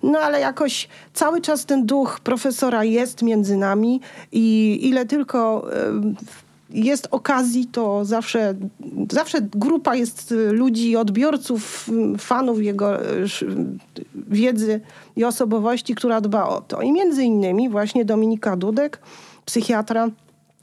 No 0.04 0.19
ale 0.19 0.39
jakoś 0.39 0.88
cały 1.13 1.41
czas 1.41 1.65
ten 1.65 1.86
duch 1.86 2.19
profesora 2.19 2.84
jest 2.84 3.21
między 3.21 3.58
nami 3.58 4.02
i 4.32 4.80
ile 4.82 5.06
tylko 5.06 5.67
jest 6.69 7.08
okazji, 7.12 7.65
to 7.65 8.06
zawsze, 8.06 8.54
zawsze 9.12 9.41
grupa 9.41 9.95
jest 9.95 10.34
ludzi, 10.52 10.95
odbiorców, 10.95 11.89
fanów 12.17 12.62
jego 12.63 12.97
wiedzy 14.15 14.82
i 15.15 15.24
osobowości, 15.24 15.95
która 15.95 16.21
dba 16.21 16.47
o 16.47 16.62
to. 16.62 16.82
I 16.82 16.91
między 16.91 17.24
innymi 17.24 17.69
właśnie 17.69 18.06
Dominika 18.06 18.56
Dudek, 18.56 19.00
psychiatra, 19.45 20.10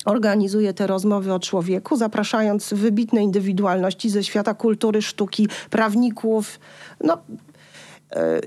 organizuje 0.05 0.75
te 0.75 0.87
rozmowy 0.87 1.33
o 1.33 1.41
człowieku, 1.41 1.97
zapraszając 1.97 2.73
wybitne 2.73 3.23
indywidualności 3.23 4.11
ze 4.11 4.25
świata 4.25 4.55
kultury, 4.55 5.03
sztuki, 5.03 5.49
prawników. 5.71 6.61
No, 7.05 7.19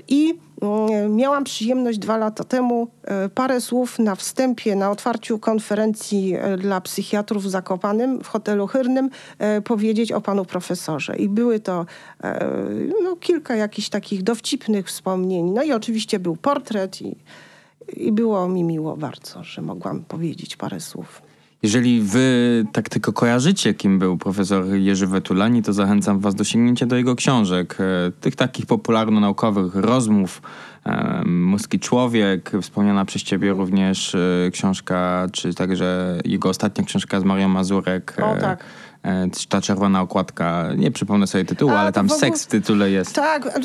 i 0.08 0.34
mm, 0.62 1.16
miałam 1.16 1.44
przyjemność 1.44 1.98
dwa 1.98 2.16
lata 2.16 2.44
temu 2.44 2.88
e, 3.04 3.28
parę 3.28 3.60
słów 3.60 3.98
na 3.98 4.14
wstępie, 4.14 4.76
na 4.76 4.90
otwarciu 4.90 5.38
konferencji 5.38 6.34
e, 6.34 6.56
dla 6.56 6.80
psychiatrów 6.80 7.44
w 7.44 7.48
Zakopanym 7.48 8.24
w 8.24 8.28
hotelu 8.28 8.66
Hyrnym 8.66 9.10
e, 9.38 9.60
powiedzieć 9.60 10.12
o 10.12 10.20
panu 10.20 10.44
profesorze. 10.44 11.16
I 11.16 11.28
były 11.28 11.60
to 11.60 11.86
no, 13.02 13.16
kilka 13.16 13.56
jakichś 13.56 13.88
takich 13.88 14.22
dowcipnych 14.22 14.86
wspomnień. 14.86 15.50
No 15.50 15.62
i 15.62 15.72
oczywiście 15.72 16.18
był 16.18 16.36
portret 16.36 17.02
i, 17.02 17.16
i 17.96 18.12
było 18.12 18.48
mi 18.48 18.64
miło 18.64 18.96
bardzo, 18.96 19.44
że 19.44 19.62
mogłam 19.62 20.04
powiedzieć 20.04 20.56
parę 20.56 20.80
słów. 20.80 21.31
Jeżeli 21.62 22.00
wy 22.00 22.64
tak 22.72 22.88
tylko 22.88 23.12
kojarzycie, 23.12 23.74
kim 23.74 23.98
był 23.98 24.18
profesor 24.18 24.66
Jerzy 24.66 25.06
Wetulani, 25.06 25.62
to 25.62 25.72
zachęcam 25.72 26.20
was 26.20 26.34
do 26.34 26.44
sięgnięcia 26.44 26.86
do 26.86 26.96
jego 26.96 27.16
książek. 27.16 27.76
E, 27.80 28.12
tych 28.20 28.36
takich 28.36 28.66
popularno-naukowych 28.66 29.74
rozmów. 29.74 30.42
E, 30.86 31.22
Mózgi 31.26 31.80
człowiek, 31.80 32.52
wspomniana 32.62 33.04
przez 33.04 33.22
ciebie 33.22 33.52
również 33.52 34.14
e, 34.14 34.50
książka, 34.50 35.26
czy 35.32 35.54
także 35.54 36.18
jego 36.24 36.48
ostatnia 36.48 36.84
książka 36.84 37.20
z 37.20 37.24
Marią 37.24 37.48
Mazurek. 37.48 38.16
O 38.22 38.40
tak 38.40 38.64
ta 39.48 39.60
czerwona 39.60 40.00
okładka, 40.00 40.68
nie 40.76 40.90
przypomnę 40.90 41.26
sobie 41.26 41.44
tytułu, 41.44 41.72
A, 41.72 41.80
ale 41.80 41.92
tam 41.92 42.08
w 42.08 42.12
ogóle, 42.12 42.28
seks 42.28 42.44
w 42.44 42.46
tytule 42.46 42.90
jest. 42.90 43.14
Tak, 43.14 43.60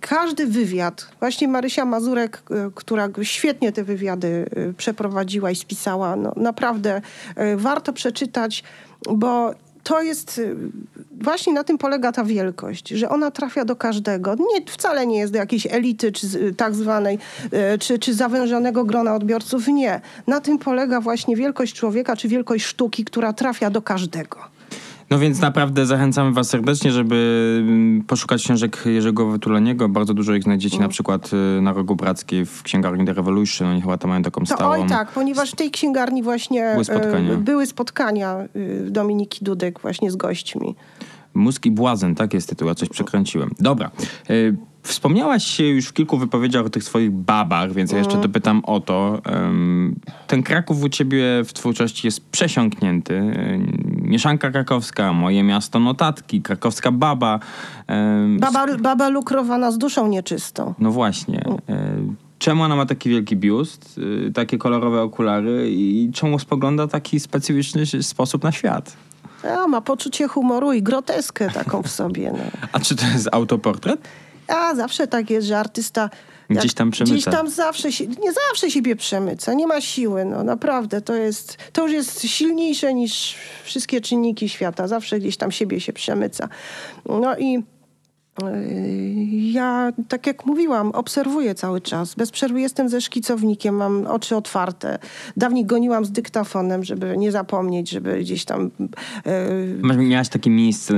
każdy 0.00 0.46
wywiad, 0.46 1.08
właśnie 1.20 1.48
Marysia 1.48 1.84
Mazurek, 1.84 2.42
e, 2.50 2.70
która 2.74 3.08
świetnie 3.22 3.72
te 3.72 3.84
wywiady 3.84 4.50
e, 4.56 4.72
przeprowadziła 4.72 5.50
i 5.50 5.56
spisała, 5.56 6.16
no, 6.16 6.32
naprawdę 6.36 7.02
warto 7.56 7.92
przeczytać, 7.92 8.64
bo 9.10 9.54
to 9.82 10.02
jest 10.02 10.38
y, 10.38 10.56
właśnie 11.20 11.52
na 11.52 11.64
tym 11.64 11.78
polega 11.78 12.12
ta 12.12 12.24
wielkość, 12.24 12.88
że 12.88 13.08
ona 13.08 13.30
trafia 13.30 13.64
do 13.64 13.76
każdego. 13.76 14.34
Nie, 14.34 14.66
wcale 14.66 15.06
nie 15.06 15.18
jest 15.18 15.32
do 15.32 15.38
jakiejś 15.38 15.66
elity, 15.66 16.12
czy 16.12 16.26
y, 16.26 16.54
tak 16.54 16.74
zwanej, 16.74 17.18
y, 17.74 17.78
czy, 17.78 17.98
czy 17.98 18.14
zawężonego 18.14 18.84
grona 18.84 19.14
odbiorców. 19.14 19.68
Nie. 19.68 20.00
Na 20.26 20.40
tym 20.40 20.58
polega 20.58 21.00
właśnie 21.00 21.36
wielkość 21.36 21.74
człowieka, 21.74 22.16
czy 22.16 22.28
wielkość 22.28 22.64
sztuki, 22.64 23.04
która 23.04 23.32
trafia 23.32 23.70
do 23.70 23.82
każdego. 23.82 24.57
No 25.10 25.18
więc 25.18 25.40
naprawdę 25.40 25.86
zachęcamy 25.86 26.32
was 26.32 26.48
serdecznie, 26.48 26.92
żeby 26.92 27.58
mm, 27.60 28.02
poszukać 28.02 28.42
książek 28.42 28.82
Jerzego 28.86 29.26
Wytuleniego. 29.26 29.88
Bardzo 29.88 30.14
dużo 30.14 30.34
ich 30.34 30.42
znajdziecie 30.42 30.76
mm. 30.76 30.84
na 30.84 30.88
przykład 30.88 31.30
y, 31.58 31.60
na 31.60 31.72
Rogu 31.72 31.96
Brackiej 31.96 32.46
w 32.46 32.62
księgarni 32.62 33.06
The 33.06 33.12
Revolution. 33.12 33.68
Oni 33.68 33.80
chyba 33.80 33.98
tam 33.98 34.08
mają 34.10 34.22
taką 34.22 34.46
stałą... 34.46 34.74
To 34.74 34.82
oj 34.82 34.88
tak, 34.88 35.10
ponieważ 35.10 35.50
w 35.50 35.56
tej 35.56 35.70
księgarni 35.70 36.22
właśnie 36.22 36.70
były 36.72 36.84
spotkania, 36.84 37.36
były 37.36 37.66
spotkania 37.66 38.36
Dominiki 38.86 39.44
Dudek 39.44 39.80
właśnie 39.80 40.10
z 40.10 40.16
gośćmi. 40.16 40.74
Mózg 41.34 41.66
i 41.66 41.70
błazen, 41.70 42.14
tak 42.14 42.34
jest 42.34 42.48
tytuł, 42.48 42.68
ja 42.68 42.74
coś 42.74 42.88
przekręciłem. 42.88 43.50
Dobra. 43.60 43.90
Wspomniałaś 44.88 45.44
się 45.44 45.64
już 45.64 45.86
w 45.86 45.92
kilku 45.92 46.18
wypowiedziach 46.18 46.66
o 46.66 46.70
tych 46.70 46.84
swoich 46.84 47.10
babach, 47.10 47.72
więc 47.72 47.92
ja 47.92 47.98
jeszcze 47.98 48.14
mhm. 48.14 48.30
dopytam 48.30 48.62
o 48.64 48.80
to. 48.80 49.22
Ten 50.26 50.42
Kraków 50.42 50.82
u 50.82 50.88
ciebie 50.88 51.24
w 51.44 51.52
twórczości 51.52 52.06
jest 52.06 52.30
przesiąknięty. 52.30 53.22
Mieszanka 54.02 54.50
krakowska, 54.50 55.12
moje 55.12 55.42
miasto 55.42 55.80
notatki, 55.80 56.42
krakowska 56.42 56.92
baba. 56.92 57.40
Baba, 58.38 58.66
baba 58.78 59.08
lukrowana 59.08 59.70
z 59.70 59.78
duszą 59.78 60.08
nieczystą. 60.08 60.74
No 60.78 60.90
właśnie. 60.90 61.44
Czemu 62.38 62.62
ona 62.62 62.76
ma 62.76 62.86
taki 62.86 63.10
wielki 63.10 63.36
biust, 63.36 63.98
y, 64.28 64.32
takie 64.32 64.58
kolorowe 64.58 65.02
okulary 65.02 65.70
i 65.70 66.10
czemu 66.14 66.38
spogląda 66.38 66.86
w 66.86 66.90
taki 66.90 67.20
specyficzny 67.20 67.86
sposób 68.02 68.44
na 68.44 68.52
świat? 68.52 68.96
A, 69.44 69.66
ma 69.66 69.80
poczucie 69.80 70.28
humoru 70.28 70.72
i 70.72 70.82
groteskę 70.82 71.50
taką 71.50 71.82
w 71.82 71.88
sobie. 71.88 72.32
No. 72.32 72.38
A 72.72 72.80
czy 72.80 72.96
to 72.96 73.06
jest 73.06 73.28
autoportret? 73.32 74.00
A, 74.48 74.74
zawsze 74.74 75.06
tak 75.06 75.30
jest, 75.30 75.46
że 75.46 75.58
artysta 75.58 76.10
Gdzieś 76.50 76.74
tam 76.74 76.90
przemyca. 76.90 77.14
Gdzieś 77.14 77.24
tam 77.24 77.50
zawsze, 77.50 77.88
nie 77.98 78.32
zawsze 78.32 78.70
siebie 78.70 78.96
przemyca, 78.96 79.54
nie 79.54 79.66
ma 79.66 79.80
siły, 79.80 80.24
no 80.24 80.44
naprawdę, 80.44 81.00
to 81.00 81.14
jest, 81.14 81.56
to 81.72 81.82
już 81.82 81.92
jest 81.92 82.22
silniejsze 82.22 82.94
niż 82.94 83.34
wszystkie 83.64 84.00
czynniki 84.00 84.48
świata, 84.48 84.88
zawsze 84.88 85.18
gdzieś 85.18 85.36
tam 85.36 85.52
siebie 85.52 85.80
się 85.80 85.92
przemyca. 85.92 86.48
No 87.06 87.38
i 87.38 87.62
ja, 89.30 89.92
tak 90.08 90.26
jak 90.26 90.46
mówiłam, 90.46 90.90
obserwuję 90.90 91.54
cały 91.54 91.80
czas. 91.80 92.14
Bez 92.14 92.30
przerwy 92.30 92.60
jestem 92.60 92.88
ze 92.88 93.00
szkicownikiem, 93.00 93.74
mam 93.74 94.06
oczy 94.06 94.36
otwarte. 94.36 94.98
Dawniej 95.36 95.66
goniłam 95.66 96.04
z 96.04 96.12
dyktafonem, 96.12 96.84
żeby 96.84 97.16
nie 97.16 97.32
zapomnieć, 97.32 97.90
żeby 97.90 98.18
gdzieś 98.18 98.44
tam... 98.44 98.70
Yy... 99.82 99.96
Miałaś 99.96 100.28
takie 100.28 100.50
miejsce 100.50 100.94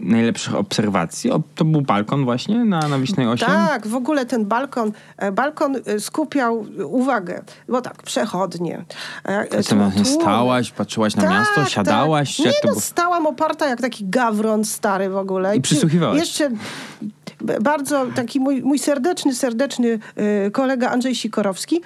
najlepszych 0.00 0.54
obserwacji? 0.54 1.30
O, 1.30 1.42
to 1.54 1.64
był 1.64 1.82
balkon 1.82 2.24
właśnie 2.24 2.64
na, 2.64 2.88
na 2.88 2.98
Wiśnej 2.98 3.26
8? 3.28 3.48
Tak, 3.48 3.86
w 3.86 3.94
ogóle 3.94 4.26
ten 4.26 4.46
balkon, 4.46 4.92
e, 5.16 5.32
balkon 5.32 5.76
e, 5.86 6.00
skupiał 6.00 6.66
uwagę, 6.84 7.42
bo 7.68 7.80
tak, 7.80 8.02
przechodnie. 8.02 8.84
E, 9.24 9.62
tłumy. 9.62 9.92
Stałaś, 10.04 10.70
patrzyłaś 10.70 11.16
na 11.16 11.22
tak, 11.22 11.30
miasto, 11.30 11.54
tak. 11.54 11.68
siadałaś? 11.68 12.36
Tak. 12.36 12.46
Nie, 12.46 12.52
no, 12.64 12.80
stałam 12.80 13.26
oparta 13.26 13.68
jak 13.68 13.80
taki 13.80 14.08
gawron 14.08 14.64
stary 14.64 15.08
w 15.08 15.16
ogóle. 15.16 15.56
I 15.56 15.60
przysłuchiwałaś? 15.60 16.18
Jeszcze 16.18 16.50
bardzo 17.60 18.06
taki 18.14 18.40
mój, 18.40 18.62
mój 18.62 18.78
serdeczny, 18.78 19.34
serdeczny 19.34 19.98
y, 20.46 20.50
kolega 20.50 20.90
Andrzej 20.90 21.14
Sikorowski. 21.14 21.80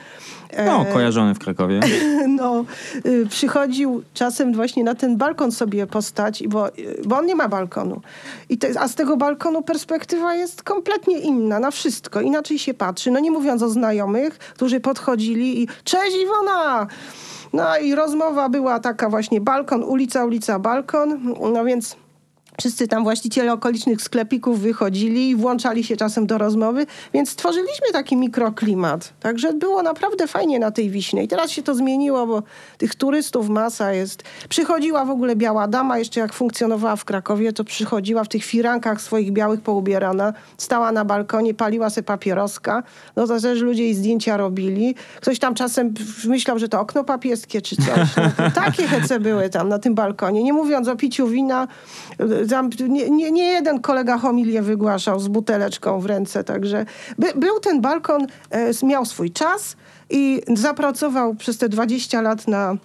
No, 0.66 0.86
kojarzony 0.92 1.34
w 1.34 1.38
Krakowie. 1.38 1.80
No, 2.28 2.64
y, 3.06 3.26
przychodził 3.26 4.02
czasem 4.14 4.54
właśnie 4.54 4.84
na 4.84 4.94
ten 4.94 5.16
balkon 5.16 5.52
sobie 5.52 5.86
postać, 5.86 6.48
bo, 6.48 6.68
bo 7.04 7.18
on 7.18 7.26
nie 7.26 7.34
ma 7.34 7.48
balkonu. 7.48 8.00
I 8.48 8.58
te, 8.58 8.80
a 8.80 8.88
z 8.88 8.94
tego 8.94 9.16
balkonu 9.16 9.62
perspektywa 9.62 10.34
jest 10.34 10.62
kompletnie 10.62 11.18
inna, 11.18 11.60
na 11.60 11.70
wszystko. 11.70 12.20
Inaczej 12.20 12.58
się 12.58 12.74
patrzy. 12.74 13.10
No 13.10 13.20
nie 13.20 13.30
mówiąc 13.30 13.62
o 13.62 13.68
znajomych, 13.68 14.38
którzy 14.38 14.80
podchodzili 14.80 15.62
i 15.62 15.68
cześć 15.84 16.16
Iwona! 16.22 16.86
No 17.52 17.78
i 17.78 17.94
rozmowa 17.94 18.48
była 18.48 18.80
taka 18.80 19.08
właśnie 19.08 19.40
balkon, 19.40 19.84
ulica, 19.84 20.24
ulica, 20.24 20.58
balkon. 20.58 21.34
No 21.52 21.64
więc 21.64 21.96
Wszyscy 22.60 22.88
tam 22.88 23.04
właściciele 23.04 23.52
okolicznych 23.52 24.02
sklepików 24.02 24.60
wychodzili 24.60 25.30
i 25.30 25.36
włączali 25.36 25.84
się 25.84 25.96
czasem 25.96 26.26
do 26.26 26.38
rozmowy, 26.38 26.86
więc 27.14 27.30
stworzyliśmy 27.30 27.86
taki 27.92 28.16
mikroklimat. 28.16 29.12
Także 29.20 29.52
było 29.52 29.82
naprawdę 29.82 30.26
fajnie 30.26 30.58
na 30.58 30.70
tej 30.70 30.90
Wiśnej. 30.90 31.28
Teraz 31.28 31.50
się 31.50 31.62
to 31.62 31.74
zmieniło, 31.74 32.26
bo 32.26 32.42
tych 32.78 32.94
turystów 32.94 33.48
masa 33.48 33.92
jest. 33.92 34.22
Przychodziła 34.48 35.04
w 35.04 35.10
ogóle 35.10 35.36
biała 35.36 35.68
dama, 35.68 35.98
jeszcze 35.98 36.20
jak 36.20 36.32
funkcjonowała 36.32 36.96
w 36.96 37.04
Krakowie, 37.04 37.52
to 37.52 37.64
przychodziła 37.64 38.24
w 38.24 38.28
tych 38.28 38.44
firankach 38.44 39.00
swoich 39.00 39.32
białych 39.32 39.60
poubierana, 39.60 40.32
stała 40.58 40.92
na 40.92 41.04
balkonie, 41.04 41.54
paliła 41.54 41.90
sobie 41.90 42.04
papieroska. 42.04 42.82
No 43.16 43.26
to 43.26 43.40
też 43.40 43.60
ludzie 43.60 43.82
jej 43.82 43.94
zdjęcia 43.94 44.36
robili. 44.36 44.94
Ktoś 45.20 45.38
tam 45.38 45.54
czasem 45.54 45.94
myślał, 46.24 46.58
że 46.58 46.68
to 46.68 46.80
okno 46.80 47.04
papieskie 47.04 47.62
czy 47.62 47.76
coś. 47.76 48.16
No, 48.16 48.50
takie 48.64 48.82
hece 48.82 49.20
były 49.20 49.50
tam 49.50 49.68
na 49.68 49.78
tym 49.78 49.94
balkonie. 49.94 50.42
Nie 50.42 50.52
mówiąc 50.52 50.88
o 50.88 50.96
piciu 50.96 51.26
wina, 51.26 51.68
tam 52.50 52.70
nie, 52.88 53.10
nie, 53.10 53.30
nie, 53.30 53.44
jeden 53.44 53.80
kolega 53.80 54.18
homilię 54.18 54.62
wygłaszał 54.62 55.20
z 55.20 55.28
buteleczką 55.28 56.00
w 56.00 56.06
ręce, 56.06 56.44
także 56.44 56.86
by, 57.18 57.26
był 57.36 57.60
ten 57.60 57.80
balkon, 57.80 58.26
e, 58.50 58.86
miał 58.86 59.04
swój 59.04 59.30
czas 59.30 59.76
i 60.10 60.42
zapracował 60.54 61.34
przez 61.34 61.58
te 61.58 61.68
20 61.68 62.22
lat 62.22 62.48
na 62.48 62.76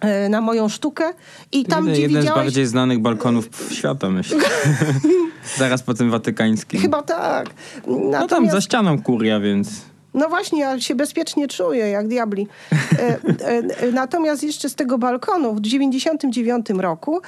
e, 0.00 0.28
na 0.28 0.40
moją 0.40 0.68
sztukę 0.68 1.04
i 1.52 1.64
tam, 1.64 1.78
jeden, 1.78 1.92
gdzie 1.92 2.02
jeden 2.02 2.20
widziałeś... 2.20 2.40
z 2.40 2.44
bardziej 2.44 2.66
znanych 2.66 2.98
balkonów 2.98 3.48
świata, 3.70 4.10
myślę. 4.10 4.38
Zaraz 5.58 5.82
po 5.82 5.94
tym 5.94 6.10
watykańskim. 6.10 6.80
Chyba 6.80 7.02
tak. 7.02 7.46
Natomiast... 7.86 8.20
No 8.20 8.28
tam 8.28 8.50
za 8.50 8.60
ścianą 8.60 9.02
kuria, 9.02 9.40
więc... 9.40 9.68
No 10.18 10.28
właśnie, 10.28 10.60
ja 10.60 10.80
się 10.80 10.94
bezpiecznie 10.94 11.48
czuję, 11.48 11.90
jak 11.90 12.08
diabli. 12.08 12.46
E, 12.72 12.98
e, 12.98 13.18
e, 13.48 13.92
natomiast 13.92 14.42
jeszcze 14.42 14.68
z 14.68 14.74
tego 14.74 14.98
balkonu 14.98 15.54
w 15.54 15.60
99 15.60 16.66
roku 16.70 17.20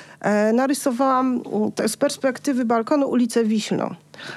narysowałam 0.52 1.42
z 1.86 1.96
perspektywy 1.96 2.64
balkonu 2.64 3.08
ulicę 3.10 3.44
Wiślą. 3.44 3.94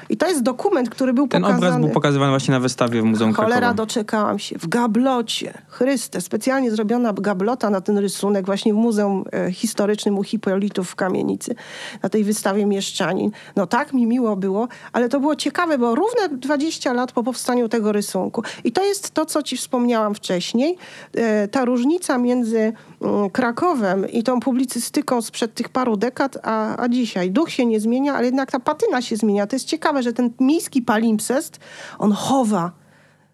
I 0.09 0.17
to 0.17 0.27
jest 0.27 0.41
dokument, 0.41 0.89
który 0.89 1.13
był 1.13 1.27
Ten 1.27 1.41
pokazany. 1.41 1.67
obraz 1.67 1.81
był 1.81 1.89
pokazywany 1.89 2.31
właśnie 2.31 2.51
na 2.51 2.59
wystawie 2.59 3.01
w 3.01 3.05
Muzeum 3.05 3.33
Cholera, 3.33 3.55
Krakowa. 3.55 3.73
doczekałam 3.73 4.39
się. 4.39 4.57
W 4.59 4.67
gablocie. 4.67 5.53
Chryste, 5.67 6.21
specjalnie 6.21 6.71
zrobiona 6.71 7.13
gablota 7.13 7.69
na 7.69 7.81
ten 7.81 7.97
rysunek 7.97 8.45
właśnie 8.45 8.73
w 8.73 8.75
Muzeum 8.77 9.23
e, 9.33 9.51
Historycznym 9.51 10.17
u 10.17 10.23
Hipolitów 10.23 10.89
w 10.89 10.95
Kamienicy. 10.95 11.55
Na 12.03 12.09
tej 12.09 12.23
wystawie 12.23 12.65
Mieszczanin. 12.65 13.31
No 13.55 13.67
tak 13.67 13.93
mi 13.93 14.07
miło 14.07 14.35
było, 14.35 14.67
ale 14.93 15.09
to 15.09 15.19
było 15.19 15.35
ciekawe, 15.35 15.77
bo 15.77 15.95
równe 15.95 16.29
20 16.37 16.93
lat 16.93 17.11
po 17.11 17.23
powstaniu 17.23 17.69
tego 17.69 17.91
rysunku. 17.91 18.43
I 18.63 18.71
to 18.71 18.83
jest 18.83 19.11
to, 19.11 19.25
co 19.25 19.43
ci 19.43 19.57
wspomniałam 19.57 20.15
wcześniej. 20.15 20.77
E, 21.15 21.47
ta 21.47 21.65
różnica 21.65 22.17
między 22.17 22.73
mm, 23.01 23.29
Krakowem 23.29 24.09
i 24.11 24.23
tą 24.23 24.39
publicystyką 24.39 25.21
sprzed 25.21 25.53
tych 25.53 25.69
paru 25.69 25.97
dekad, 25.97 26.37
a, 26.43 26.83
a 26.83 26.89
dzisiaj. 26.89 27.31
Duch 27.31 27.51
się 27.51 27.65
nie 27.65 27.79
zmienia, 27.79 28.15
ale 28.15 28.25
jednak 28.25 28.51
ta 28.51 28.59
patyna 28.59 29.01
się 29.01 29.15
zmienia. 29.15 29.47
To 29.47 29.55
jest 29.55 29.65
ciekawe, 29.73 30.03
że 30.03 30.13
ten 30.13 30.29
miejski 30.39 30.81
palimpsest, 30.81 31.59
on 31.99 32.11
chowa 32.11 32.71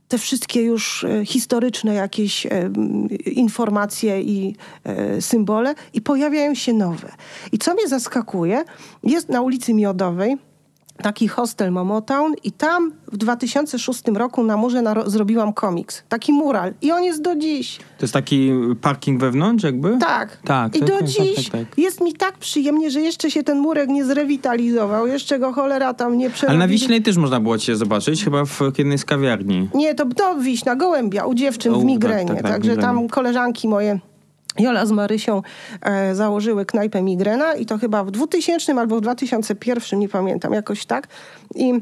te 0.08 0.17
wszystkie 0.17 0.62
już 0.62 1.04
e, 1.04 1.25
historyczne 1.25 1.93
jakieś 1.93 2.45
e, 2.45 2.49
informacje 3.25 4.21
i 4.21 4.56
e, 4.84 5.21
symbole 5.21 5.75
i 5.93 6.02
pojawiają 6.02 6.56
się 6.56 6.73
nowe. 6.73 7.12
I 7.52 7.58
co 7.58 7.73
mnie 7.73 7.88
zaskakuje, 7.88 8.63
jest 9.04 9.30
na 9.30 9.41
ulicy 9.41 9.73
Miodowej 9.73 10.38
taki 11.03 11.27
hostel 11.27 11.71
Momotown 11.71 12.33
i 12.43 12.51
tam 12.51 12.91
w 13.12 13.17
2006 13.17 14.03
roku 14.15 14.43
na 14.43 14.57
murze 14.57 14.81
naro- 14.81 15.09
zrobiłam 15.09 15.53
komiks. 15.53 16.03
Taki 16.09 16.33
mural. 16.33 16.73
I 16.81 16.91
on 16.91 17.03
jest 17.03 17.21
do 17.21 17.35
dziś. 17.35 17.77
To 17.77 17.83
jest 18.05 18.13
taki 18.13 18.51
parking 18.81 19.21
wewnątrz 19.21 19.63
jakby? 19.63 19.97
Tak. 19.97 20.38
Tak, 20.45 20.75
I 20.75 20.79
do 20.79 20.85
tak, 20.88 20.97
tak, 20.99 21.07
dziś 21.07 21.49
tak, 21.49 21.65
tak. 21.67 21.77
jest 21.77 22.01
mi 22.01 22.13
tak 22.13 22.38
przyjemnie, 22.38 22.91
że 22.91 23.01
jeszcze 23.01 23.31
się 23.31 23.43
ten 23.43 23.59
murek 23.59 23.89
nie 23.89 24.05
zrewitalizował. 24.05 25.07
Jeszcze 25.07 25.39
go 25.39 25.53
cholera 25.53 25.93
tam 25.93 26.17
nie 26.17 26.25
Ale 26.25 26.33
przerobili. 26.33 26.59
na 26.59 26.67
Wiśnej 26.67 27.01
też 27.01 27.17
można 27.17 27.39
było 27.39 27.57
cię 27.57 27.75
zobaczyć, 27.75 28.23
chyba 28.23 28.45
w 28.45 28.59
jednej 28.77 28.97
z 28.97 29.05
kawiarni. 29.05 29.69
Nie, 29.73 29.95
to, 29.95 30.05
to 30.05 30.35
Wiśna, 30.35 30.75
Gołębia, 30.75 31.25
u 31.25 31.33
dziewczyn 31.33 31.73
O, 31.73 31.75
w 31.75 31.79
tak, 31.79 31.85
migrenie. 31.88 32.33
tak, 32.33 32.41
tak, 32.41 32.51
Także 32.51 32.77
tam 32.77 33.07
koleżanki 33.07 33.67
moje, 33.67 33.99
Jola 34.57 34.85
z 34.85 34.91
Marysią, 34.91 35.41
e, 35.81 36.15
założyły 36.15 36.65
knajpę 36.65 37.01
Migrena 37.01 37.53
i 37.53 37.65
to 37.65 37.77
chyba 37.77 38.03
w 38.03 38.12
2000 38.12 38.79
albo 38.79 38.97
w 38.97 39.01
2001, 39.01 39.99
nie 39.99 40.09
pamiętam, 40.09 40.53
jakoś 40.53 40.85
tak. 40.85 41.07
I 41.55 41.73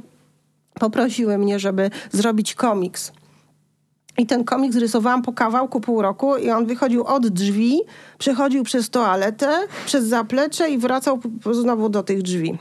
poprosiły 0.73 1.37
mnie, 1.37 1.59
żeby 1.59 1.89
zrobić 2.11 2.55
komiks. 2.55 3.11
I 4.17 4.25
ten 4.25 4.43
komiks 4.43 4.75
rysowałam 4.75 5.21
po 5.21 5.33
kawałku 5.33 5.81
pół 5.81 6.01
roku 6.01 6.37
i 6.37 6.49
on 6.49 6.65
wychodził 6.65 7.03
od 7.03 7.27
drzwi, 7.27 7.81
przechodził 8.17 8.63
przez 8.63 8.89
toaletę, 8.89 9.67
przez 9.85 10.05
zaplecze 10.05 10.69
i 10.69 10.77
wracał 10.77 11.19
znowu 11.51 11.89
do 11.89 12.03
tych 12.03 12.21
drzwi. 12.21 12.57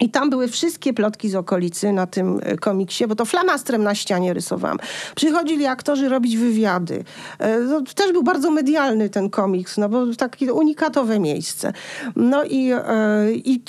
I 0.00 0.10
tam 0.10 0.30
były 0.30 0.48
wszystkie 0.48 0.92
plotki 0.92 1.28
z 1.28 1.34
okolicy 1.34 1.92
na 1.92 2.06
tym 2.06 2.40
e, 2.42 2.56
komiksie, 2.56 3.06
bo 3.06 3.14
to 3.14 3.24
flamastrem 3.24 3.82
na 3.82 3.94
ścianie 3.94 4.34
rysowałam. 4.34 4.78
Przychodzili 5.14 5.66
aktorzy 5.66 6.08
robić 6.08 6.36
wywiady. 6.36 7.04
E, 7.38 7.68
To 7.68 7.82
też 7.94 8.12
był 8.12 8.22
bardzo 8.22 8.50
medialny 8.50 9.10
ten 9.10 9.30
komiks, 9.30 9.78
no 9.78 9.88
bo 9.88 10.06
takie 10.18 10.52
unikatowe 10.52 11.18
miejsce. 11.18 11.72
No 12.16 12.44
i, 12.44 12.70
e, 12.72 13.32
i 13.32 13.62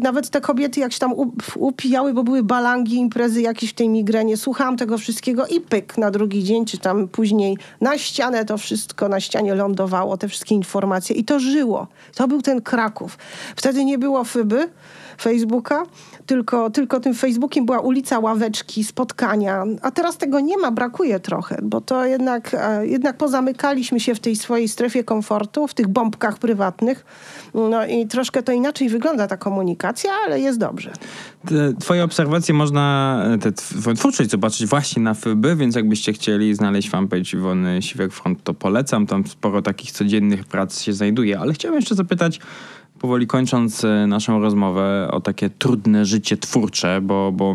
nawet 0.00 0.30
te 0.30 0.40
kobiety 0.40 0.80
jak 0.80 0.92
się 0.92 0.98
tam 0.98 1.14
upijały, 1.56 2.14
bo 2.14 2.22
były 2.22 2.42
balangi, 2.42 2.96
imprezy 2.96 3.42
jakieś 3.42 3.70
w 3.70 3.74
tej 3.74 3.88
migrenie. 3.88 4.36
Słuchałam 4.36 4.76
tego 4.76 4.98
wszystkiego 4.98 5.46
i 5.46 5.60
pyk 5.60 5.98
na 5.98 6.10
drugi 6.10 6.44
dzień, 6.44 6.64
czy 6.64 6.78
tam 6.78 7.08
później 7.08 7.58
na 7.80 7.98
ścianę 7.98 8.44
to 8.44 8.58
wszystko, 8.58 9.08
na 9.08 9.20
ścianie 9.20 9.54
lądowało, 9.54 10.16
te 10.16 10.28
wszystkie 10.28 10.54
informacje 10.54 11.16
i 11.16 11.24
to 11.24 11.40
żyło. 11.40 11.86
To 12.14 12.28
był 12.28 12.42
ten 12.42 12.62
Kraków. 12.62 13.18
Wtedy 13.56 13.84
nie 13.84 13.98
było 13.98 14.24
Fyby, 14.24 14.68
Facebooka, 15.20 15.82
tylko, 16.26 16.70
tylko 16.70 17.00
tym 17.00 17.14
Facebookiem 17.14 17.66
była 17.66 17.80
ulica 17.80 18.18
Ławeczki, 18.18 18.84
spotkania. 18.84 19.64
A 19.82 19.90
teraz 19.90 20.16
tego 20.16 20.40
nie 20.40 20.58
ma, 20.58 20.70
brakuje 20.70 21.20
trochę, 21.20 21.58
bo 21.62 21.80
to 21.80 22.04
jednak, 22.04 22.54
e, 22.54 22.86
jednak 22.86 23.16
pozamykaliśmy 23.16 24.00
się 24.00 24.14
w 24.14 24.20
tej 24.20 24.36
swojej 24.36 24.68
strefie 24.68 25.04
komfortu, 25.04 25.66
w 25.66 25.74
tych 25.74 25.88
bombkach 25.88 26.38
prywatnych. 26.38 27.04
No 27.54 27.86
i 27.86 28.06
troszkę 28.06 28.42
to 28.42 28.52
inaczej 28.52 28.88
wygląda 28.88 29.26
ta 29.26 29.36
komunikacja, 29.36 30.10
ale 30.26 30.40
jest 30.40 30.58
dobrze. 30.58 30.92
Twoje 31.80 32.04
obserwacje 32.04 32.54
można, 32.54 33.24
e, 33.34 33.38
tę 33.38 33.52
twórczość 33.96 34.30
zobaczyć 34.30 34.66
właśnie 34.66 35.02
na 35.02 35.14
FB, 35.14 35.56
więc 35.56 35.76
jakbyście 35.76 36.12
chcieli 36.12 36.54
znaleźć 36.54 36.90
fanpage 36.90 37.36
Iwony 37.36 37.78
Siwek-Front, 37.82 38.36
to 38.44 38.54
polecam. 38.54 39.06
Tam 39.06 39.26
sporo 39.26 39.62
takich 39.62 39.92
codziennych 39.92 40.44
prac 40.44 40.82
się 40.82 40.92
znajduje. 40.92 41.38
Ale 41.38 41.52
chciałem 41.52 41.76
jeszcze 41.76 41.94
zapytać, 41.94 42.40
powoli 43.04 43.26
kończąc 43.26 43.84
e, 43.84 44.06
naszą 44.06 44.40
rozmowę, 44.40 45.08
o 45.10 45.20
takie 45.20 45.50
trudne 45.50 46.04
życie 46.04 46.36
twórcze, 46.36 47.00
bo, 47.02 47.32
bo 47.32 47.54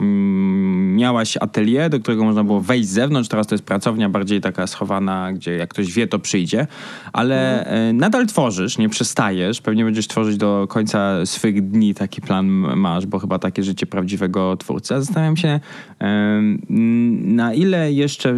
miałaś 0.95 1.37
atelier, 1.37 1.89
do 1.89 1.99
którego 1.99 2.23
można 2.23 2.43
było 2.43 2.61
wejść 2.61 2.89
z 2.89 2.91
zewnątrz. 2.91 3.29
Teraz 3.29 3.47
to 3.47 3.55
jest 3.55 3.65
pracownia 3.65 4.09
bardziej 4.09 4.41
taka 4.41 4.67
schowana, 4.67 5.33
gdzie 5.33 5.55
jak 5.55 5.69
ktoś 5.69 5.93
wie, 5.93 6.07
to 6.07 6.19
przyjdzie. 6.19 6.67
Ale 7.13 7.65
e, 7.65 7.93
nadal 7.93 8.27
tworzysz, 8.27 8.77
nie 8.77 8.89
przestajesz. 8.89 9.61
Pewnie 9.61 9.85
będziesz 9.85 10.07
tworzyć 10.07 10.37
do 10.37 10.65
końca 10.69 11.25
swych 11.25 11.69
dni. 11.69 11.93
Taki 11.93 12.21
plan 12.21 12.47
masz, 12.75 13.05
bo 13.05 13.19
chyba 13.19 13.39
takie 13.39 13.63
życie 13.63 13.85
prawdziwego 13.85 14.57
twórcy. 14.57 14.95
A 14.95 14.99
Zastanawiam 14.99 15.37
się, 15.37 15.59
na 17.21 17.53
ile 17.53 17.91
jeszcze 17.91 18.35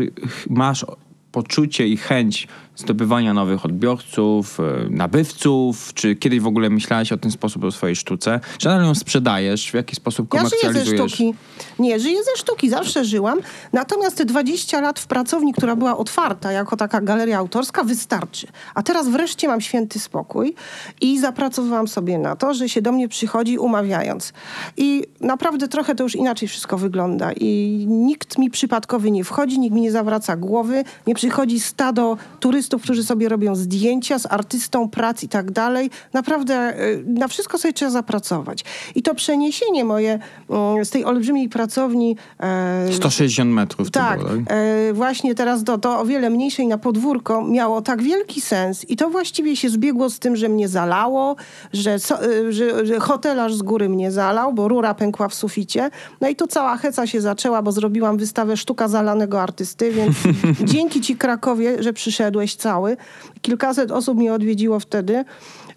masz 0.50 0.86
poczucie 1.32 1.88
i 1.88 1.98
chęć 1.98 2.48
zdobywania 2.82 3.34
nowych 3.34 3.66
odbiorców, 3.66 4.60
e, 4.60 4.64
nabywców? 4.90 5.94
Czy 5.94 6.16
kiedyś 6.16 6.40
w 6.40 6.48
ogóle 6.48 6.70
myślałaś 6.70 7.12
o 7.12 7.18
ten 7.18 7.32
sposób 7.32 7.64
o 7.64 7.72
swojej 7.72 7.96
sztuce? 7.96 8.40
Czy 8.58 8.68
nadal 8.68 8.84
ją 8.86 8.96
sprzedajesz? 8.96 9.72
W 9.72 9.74
jaki 9.74 9.96
sposób 9.96 10.34
Ja 10.34 10.40
żyję 10.40 10.50
ze 10.50 10.58
komercjalizujesz? 10.68 11.12
sztuki. 11.12 11.34
Nie, 11.80 12.00
żyję 12.00 12.24
ze 12.24 12.42
sztuki, 12.42 12.70
zawsze 12.70 13.06
żyłam. 13.06 13.40
Natomiast 13.74 14.18
te 14.18 14.26
20 14.26 14.82
lat 14.82 15.00
w 15.00 15.08
pracowni, 15.08 15.54
która 15.54 15.76
była 15.76 15.98
otwarta 15.98 16.52
jako 16.52 16.78
taka 16.78 17.02
galeria 17.02 17.38
autorska, 17.38 17.84
wystarczy. 17.84 18.48
A 18.76 18.84
teraz 18.84 19.08
wreszcie 19.08 19.48
mam 19.48 19.62
święty 19.62 20.00
spokój 20.00 20.56
i 21.02 21.20
zapracowałam 21.20 21.88
sobie 21.88 22.18
na 22.18 22.36
to, 22.36 22.54
że 22.54 22.70
się 22.70 22.82
do 22.82 22.92
mnie 22.92 23.08
przychodzi 23.08 23.58
umawiając. 23.58 24.34
I 24.78 25.04
naprawdę 25.22 25.68
trochę 25.68 25.96
to 25.96 26.04
już 26.04 26.16
inaczej 26.16 26.48
wszystko 26.48 26.78
wygląda. 26.78 27.32
I 27.32 27.86
nikt 27.88 28.38
mi 28.38 28.50
przypadkowy 28.50 29.12
nie 29.12 29.24
wchodzi, 29.24 29.60
nikt 29.60 29.76
mi 29.76 29.82
nie 29.82 29.92
zawraca 29.92 30.36
głowy, 30.36 30.84
nie 31.08 31.16
przychodzi 31.16 31.60
stado 31.60 32.18
turystów, 32.40 32.71
którzy 32.80 33.04
sobie 33.04 33.30
robią 33.30 33.56
zdjęcia 33.56 34.20
z 34.20 34.26
artystą 34.26 34.90
prac 34.90 35.24
i 35.24 35.30
tak 35.30 35.52
dalej. 35.52 35.90
Naprawdę 36.14 36.82
y, 36.82 37.04
na 37.08 37.28
wszystko 37.28 37.58
sobie 37.58 37.74
trzeba 37.74 37.92
zapracować. 37.92 38.64
I 38.96 39.02
to 39.02 39.16
przeniesienie 39.16 39.86
moje 39.86 40.20
mm, 40.50 40.86
z 40.86 40.90
tej 40.90 41.06
olbrzymiej 41.06 41.50
pracowni 41.50 42.16
e, 42.40 42.94
160 42.94 43.52
metrów 43.52 43.92
to 43.92 44.00
tak, 44.00 44.20
było, 44.20 44.30
tak? 44.30 44.40
e, 44.48 44.94
właśnie 44.94 45.36
teraz 45.36 45.64
do, 45.64 45.78
do 45.78 46.00
o 46.00 46.06
wiele 46.06 46.30
mniejszej 46.30 46.68
na 46.68 46.78
podwórko 46.78 47.44
miało 47.44 47.82
tak 47.82 48.04
wielki 48.04 48.42
sens 48.42 48.90
i 48.90 48.96
to 48.96 49.10
właściwie 49.10 49.56
się 49.56 49.70
zbiegło 49.70 50.10
z 50.10 50.20
tym, 50.20 50.36
że 50.36 50.50
mnie 50.50 50.68
zalało, 50.68 51.36
że, 51.74 51.94
e, 51.94 52.54
że, 52.54 52.86
że 52.86 53.00
hotelarz 53.00 53.56
z 53.56 53.62
góry 53.62 53.90
mnie 53.90 54.12
zalał, 54.12 54.54
bo 54.54 54.68
rura 54.68 54.94
pękła 54.94 55.28
w 55.28 55.34
suficie. 55.34 55.90
No 56.22 56.30
i 56.30 56.36
tu 56.36 56.48
cała 56.48 56.78
heca 56.78 57.08
się 57.08 57.22
zaczęła, 57.22 57.62
bo 57.62 57.72
zrobiłam 57.72 58.18
wystawę 58.18 58.58
sztuka 58.58 58.88
zalanego 58.88 59.42
artysty, 59.42 59.92
więc 59.92 60.16
dzięki 60.72 61.02
ci 61.02 61.16
Krakowie, 61.16 61.84
że 61.84 61.94
przyszedłeś 61.94 62.51
cały. 62.56 62.98
Kilkaset 63.42 63.92
osób 63.92 64.18
mnie 64.18 64.34
odwiedziło 64.34 64.80
wtedy 64.80 65.26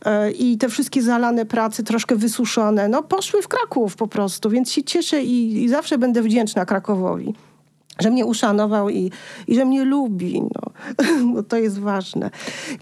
e, 0.05 0.31
i 0.31 0.59
te 0.59 0.69
wszystkie 0.69 1.03
zalane 1.03 1.47
prace, 1.47 1.83
troszkę 1.83 2.17
wysuszone, 2.17 2.89
no 2.89 3.03
poszły 3.03 3.43
w 3.43 3.49
Kraków 3.49 3.97
po 3.97 4.07
prostu, 4.07 4.51
więc 4.51 4.73
się 4.73 4.83
cieszę 4.83 5.23
i, 5.23 5.63
i 5.63 5.69
zawsze 5.69 5.99
będę 5.99 6.23
wdzięczna 6.23 6.65
Krakowowi 6.65 7.35
że 8.01 8.11
mnie 8.11 8.27
uszanował 8.27 8.91
i, 8.91 9.11
i 9.49 9.55
że 9.55 9.65
mnie 9.65 9.85
lubi, 9.85 10.43
no. 10.43 11.43
to 11.49 11.57
jest 11.57 11.79
ważne. 11.79 12.31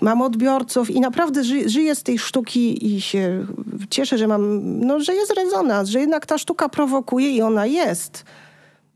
Mam 0.00 0.22
odbiorców 0.22 0.90
i 0.90 1.00
naprawdę 1.00 1.44
ży, 1.44 1.68
żyję 1.68 1.94
z 1.94 2.02
tej 2.02 2.18
sztuki 2.18 2.94
i 2.94 3.00
się 3.00 3.46
cieszę, 3.90 4.18
że 4.18 4.26
mam, 4.26 4.60
no, 4.86 5.00
że 5.00 5.14
jest 5.14 5.32
rezonans, 5.32 5.88
że 5.88 6.00
jednak 6.00 6.26
ta 6.26 6.38
sztuka 6.38 6.68
prowokuje 6.68 7.30
i 7.30 7.42
ona 7.42 7.66
jest. 7.66 8.24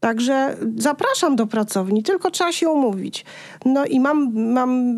Także 0.07 0.57
zapraszam 0.77 1.37
do 1.37 1.47
pracowni, 1.47 2.03
tylko 2.03 2.31
trzeba 2.31 2.53
się 2.53 2.69
umówić. 2.69 3.25
No 3.65 3.85
i 3.85 4.01
mam, 4.01 4.33
mam 4.53 4.95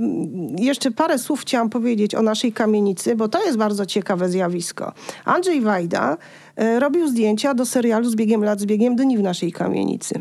jeszcze 0.58 0.90
parę 0.90 1.18
słów 1.18 1.40
chciałam 1.40 1.70
powiedzieć 1.70 2.14
o 2.14 2.22
naszej 2.22 2.52
kamienicy, 2.52 3.16
bo 3.16 3.28
to 3.28 3.44
jest 3.44 3.58
bardzo 3.58 3.86
ciekawe 3.86 4.28
zjawisko. 4.28 4.92
Andrzej 5.24 5.60
Wajda 5.60 6.16
e, 6.56 6.80
robił 6.80 7.08
zdjęcia 7.08 7.54
do 7.54 7.66
serialu 7.66 8.10
z 8.10 8.16
biegiem 8.16 8.44
lat, 8.44 8.60
z 8.60 8.66
biegiem 8.66 8.96
dni 8.96 9.18
w 9.18 9.22
naszej 9.22 9.52
kamienicy. 9.52 10.20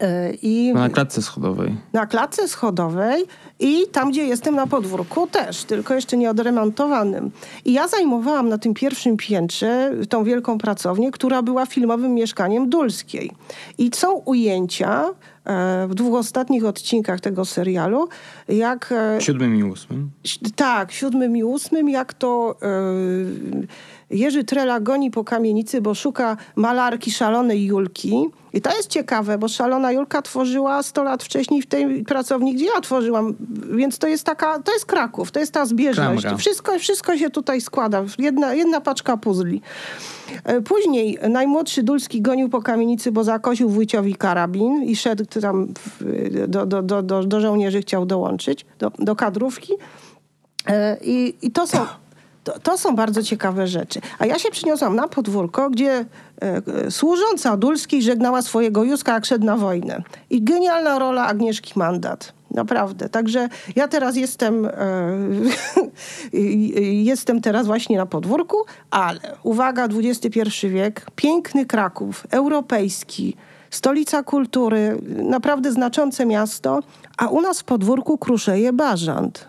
E, 0.00 0.32
I 0.42 0.72
Na 0.74 0.88
klatce 0.88 1.22
schodowej. 1.22 1.74
na 1.92 2.06
klatce 2.06 2.48
schodowej 2.48 3.24
i 3.60 3.82
tam, 3.92 4.10
gdzie 4.10 4.24
jestem 4.24 4.54
na 4.54 4.66
podwórku 4.66 5.26
też, 5.26 5.64
tylko 5.64 5.94
jeszcze 5.94 6.16
nie 6.16 6.30
odremontowanym. 6.30 7.30
I 7.64 7.72
ja 7.72 7.88
zajmowałam 7.88 8.48
na 8.48 8.58
tym 8.58 8.74
pierwszym 8.74 9.16
piętrze 9.16 9.92
tą 10.08 10.24
wielką 10.24 10.58
pracownię, 10.58 11.10
która 11.10 11.42
była 11.42 11.66
filmowym 11.66 12.14
mieszkaniem 12.14 12.68
Dulskiej. 12.70 13.30
I 13.78 13.90
są 13.94 14.12
ujęcia 14.12 15.04
e, 15.44 15.86
w 15.88 15.94
dwóch 15.94 16.14
ostatnich 16.18 16.64
odcinkach 16.64 17.20
tego 17.20 17.44
serialu, 17.44 18.08
jak... 18.48 18.92
e, 19.16 19.20
Siódmym 19.20 19.56
i 19.56 19.62
ósmym. 19.62 20.10
tak, 20.56 20.92
siódmym 20.92 21.36
i 21.36 21.44
ósmym, 21.44 21.88
jak 21.88 22.14
to, 22.14 22.56
Jerzy 24.10 24.44
Trela 24.44 24.80
goni 24.80 25.10
po 25.10 25.24
kamienicy, 25.24 25.80
bo 25.80 25.94
szuka 25.94 26.36
malarki 26.56 27.10
szalonej 27.10 27.64
Julki. 27.64 28.24
I 28.56 28.60
to 28.60 28.76
jest 28.76 28.88
ciekawe, 28.88 29.38
bo 29.38 29.48
szalona 29.48 29.92
Julka 29.92 30.22
tworzyła 30.22 30.82
100 30.82 31.02
lat 31.02 31.24
wcześniej 31.24 31.62
w 31.62 31.66
tej 31.66 32.04
pracowni, 32.04 32.54
gdzie 32.54 32.64
ja 32.64 32.80
tworzyłam. 32.80 33.34
Więc 33.76 33.98
to 33.98 34.06
jest 34.06 34.24
taka, 34.24 34.58
to 34.58 34.72
jest 34.72 34.86
Kraków, 34.86 35.30
to 35.30 35.40
jest 35.40 35.52
ta 35.52 35.66
zbieżność. 35.66 36.22
Klamra. 36.22 36.38
Wszystko, 36.38 36.78
wszystko 36.78 37.18
się 37.18 37.30
tutaj 37.30 37.60
składa. 37.60 38.04
Jedna, 38.18 38.54
jedna 38.54 38.80
paczka 38.80 39.16
puzli. 39.16 39.62
E, 40.44 40.60
Później 40.60 41.18
najmłodszy 41.28 41.82
Dulski 41.82 42.22
gonił 42.22 42.48
po 42.48 42.62
kamienicy, 42.62 43.12
bo 43.12 43.24
zakosił 43.24 43.68
wójciowi 43.68 44.14
karabin 44.14 44.82
i 44.82 44.96
szedł 44.96 45.24
tam 45.40 45.68
do, 46.48 46.66
do, 46.66 46.82
do, 46.82 47.02
do, 47.02 47.24
do 47.24 47.40
żołnierzy, 47.40 47.80
chciał 47.80 48.06
dołączyć, 48.06 48.66
do, 48.78 48.92
do 48.98 49.16
kadrówki. 49.16 49.72
E, 50.66 50.96
I, 51.02 51.34
i 51.42 51.50
to, 51.50 51.66
są, 51.66 51.86
to, 52.46 52.58
to 52.58 52.78
są 52.78 52.96
bardzo 52.96 53.22
ciekawe 53.22 53.66
rzeczy. 53.66 54.00
A 54.18 54.26
ja 54.26 54.38
się 54.38 54.50
przyniosłam 54.50 54.96
na 54.96 55.08
podwórko, 55.08 55.70
gdzie 55.70 56.04
e, 56.40 56.90
służąca 56.90 57.56
Dulskiej 57.56 58.02
żegnała 58.02 58.42
swojego 58.42 58.84
Józka, 58.84 59.12
jak 59.14 59.26
szedł 59.26 59.44
na 59.44 59.56
wojnę. 59.56 60.02
I 60.30 60.42
genialna 60.42 60.98
rola 60.98 61.26
Agnieszki 61.26 61.72
Mandat. 61.76 62.32
Naprawdę. 62.50 63.08
Także 63.08 63.48
ja 63.76 63.88
teraz 63.88 64.16
jestem, 64.16 64.66
e, 64.66 64.70
jestem 67.12 67.40
teraz 67.40 67.66
właśnie 67.66 67.96
na 67.96 68.06
podwórku, 68.06 68.56
ale 68.90 69.20
uwaga, 69.42 69.84
XXI 69.84 70.68
wiek, 70.68 71.06
piękny 71.16 71.66
Kraków, 71.66 72.26
europejski, 72.30 73.36
stolica 73.70 74.22
kultury, 74.22 74.98
naprawdę 75.06 75.72
znaczące 75.72 76.26
miasto, 76.26 76.80
a 77.18 77.26
u 77.26 77.40
nas 77.40 77.60
w 77.60 77.64
podwórku 77.64 78.18
kruszeje 78.18 78.72
bażant. 78.72 79.48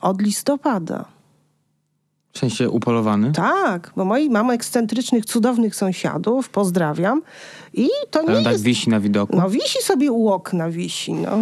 Od 0.00 0.22
listopada. 0.22 1.19
W 2.32 2.38
sensie 2.38 2.70
upolowany? 2.70 3.32
Tak, 3.32 3.92
bo 3.96 4.04
moi 4.04 4.30
mam 4.30 4.50
ekscentrycznych, 4.50 5.24
cudownych 5.24 5.76
sąsiadów, 5.76 6.48
pozdrawiam. 6.48 7.22
I 7.74 7.88
to 8.10 8.22
nie 8.22 8.36
On 8.36 8.44
tak 8.44 8.52
jest... 8.52 8.64
wisi 8.64 8.90
na 8.90 9.00
widoku. 9.00 9.36
No 9.36 9.50
wisi 9.50 9.82
sobie 9.82 10.12
u 10.12 10.28
okna, 10.28 10.70
wisi, 10.70 11.12
no. 11.12 11.40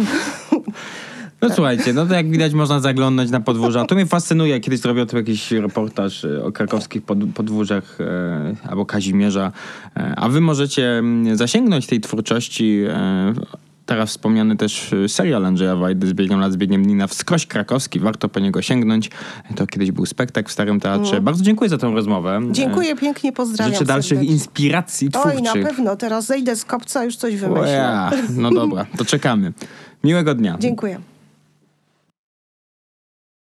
No 1.41 1.49
słuchajcie, 1.49 1.93
no 1.93 2.05
to 2.05 2.13
jak 2.13 2.29
widać 2.29 2.53
można 2.53 2.79
zaglądać 2.79 3.29
na 3.29 3.39
podwórza. 3.39 3.85
To 3.85 3.95
mnie 3.95 4.05
fascynuje. 4.05 4.59
Kiedyś 4.59 4.79
zrobię 4.79 5.01
o 5.01 5.05
tym 5.05 5.19
jakiś 5.19 5.51
reportaż 5.51 6.25
e, 6.25 6.43
o 6.43 6.51
krakowskich 6.51 7.01
pod, 7.01 7.17
podwórzach 7.35 7.97
e, 8.01 8.69
albo 8.69 8.85
Kazimierza. 8.85 9.51
E, 9.97 10.13
a 10.17 10.29
wy 10.29 10.41
możecie 10.41 10.97
mm, 10.97 11.37
zasięgnąć 11.37 11.87
tej 11.87 12.01
twórczości. 12.01 12.83
E, 12.89 13.33
teraz 13.89 14.09
wspomniany 14.09 14.55
też 14.57 14.93
e, 14.93 15.09
serial 15.09 15.45
Andrzeja 15.45 15.75
Wajdy 15.75 16.07
z 16.07 16.13
biegiem 16.13 16.39
lat, 16.39 16.51
z 16.53 16.57
biegiem 16.57 16.83
dni 16.83 16.95
na 16.95 17.07
wskroś 17.07 17.45
krakowski. 17.45 17.99
Warto 17.99 18.29
po 18.29 18.39
niego 18.39 18.61
sięgnąć. 18.61 19.09
To 19.55 19.67
kiedyś 19.67 19.91
był 19.91 20.05
spektakl 20.05 20.49
w 20.49 20.51
Starym 20.51 20.79
Teatrze. 20.79 21.21
Bardzo 21.21 21.43
dziękuję 21.43 21.69
za 21.69 21.77
tę 21.77 21.91
rozmowę. 21.91 22.39
No. 22.39 22.51
Dziękuję 22.51 22.95
pięknie, 22.95 23.29
E, 23.29 23.33
pozdrawiam 23.33 23.73
Życzę 23.73 23.85
dalszych 23.85 24.09
serdecznie. 24.09 24.33
inspiracji 24.33 25.09
twórczych. 25.09 25.35
Oj, 25.35 25.41
na 25.43 25.53
pewno, 25.69 25.95
teraz 25.95 26.25
zejdę 26.25 26.55
z 26.55 26.65
kopca, 26.65 27.03
już 27.03 27.15
coś 27.15 27.35
wymyślę. 27.35 27.69
ja. 27.71 28.11
No 28.35 28.51
dobra, 28.51 28.85
to 28.97 29.05
czekamy. 29.05 29.53
Miłego 30.03 30.35
dnia. 30.35 30.57
Dziękuję. 30.59 30.99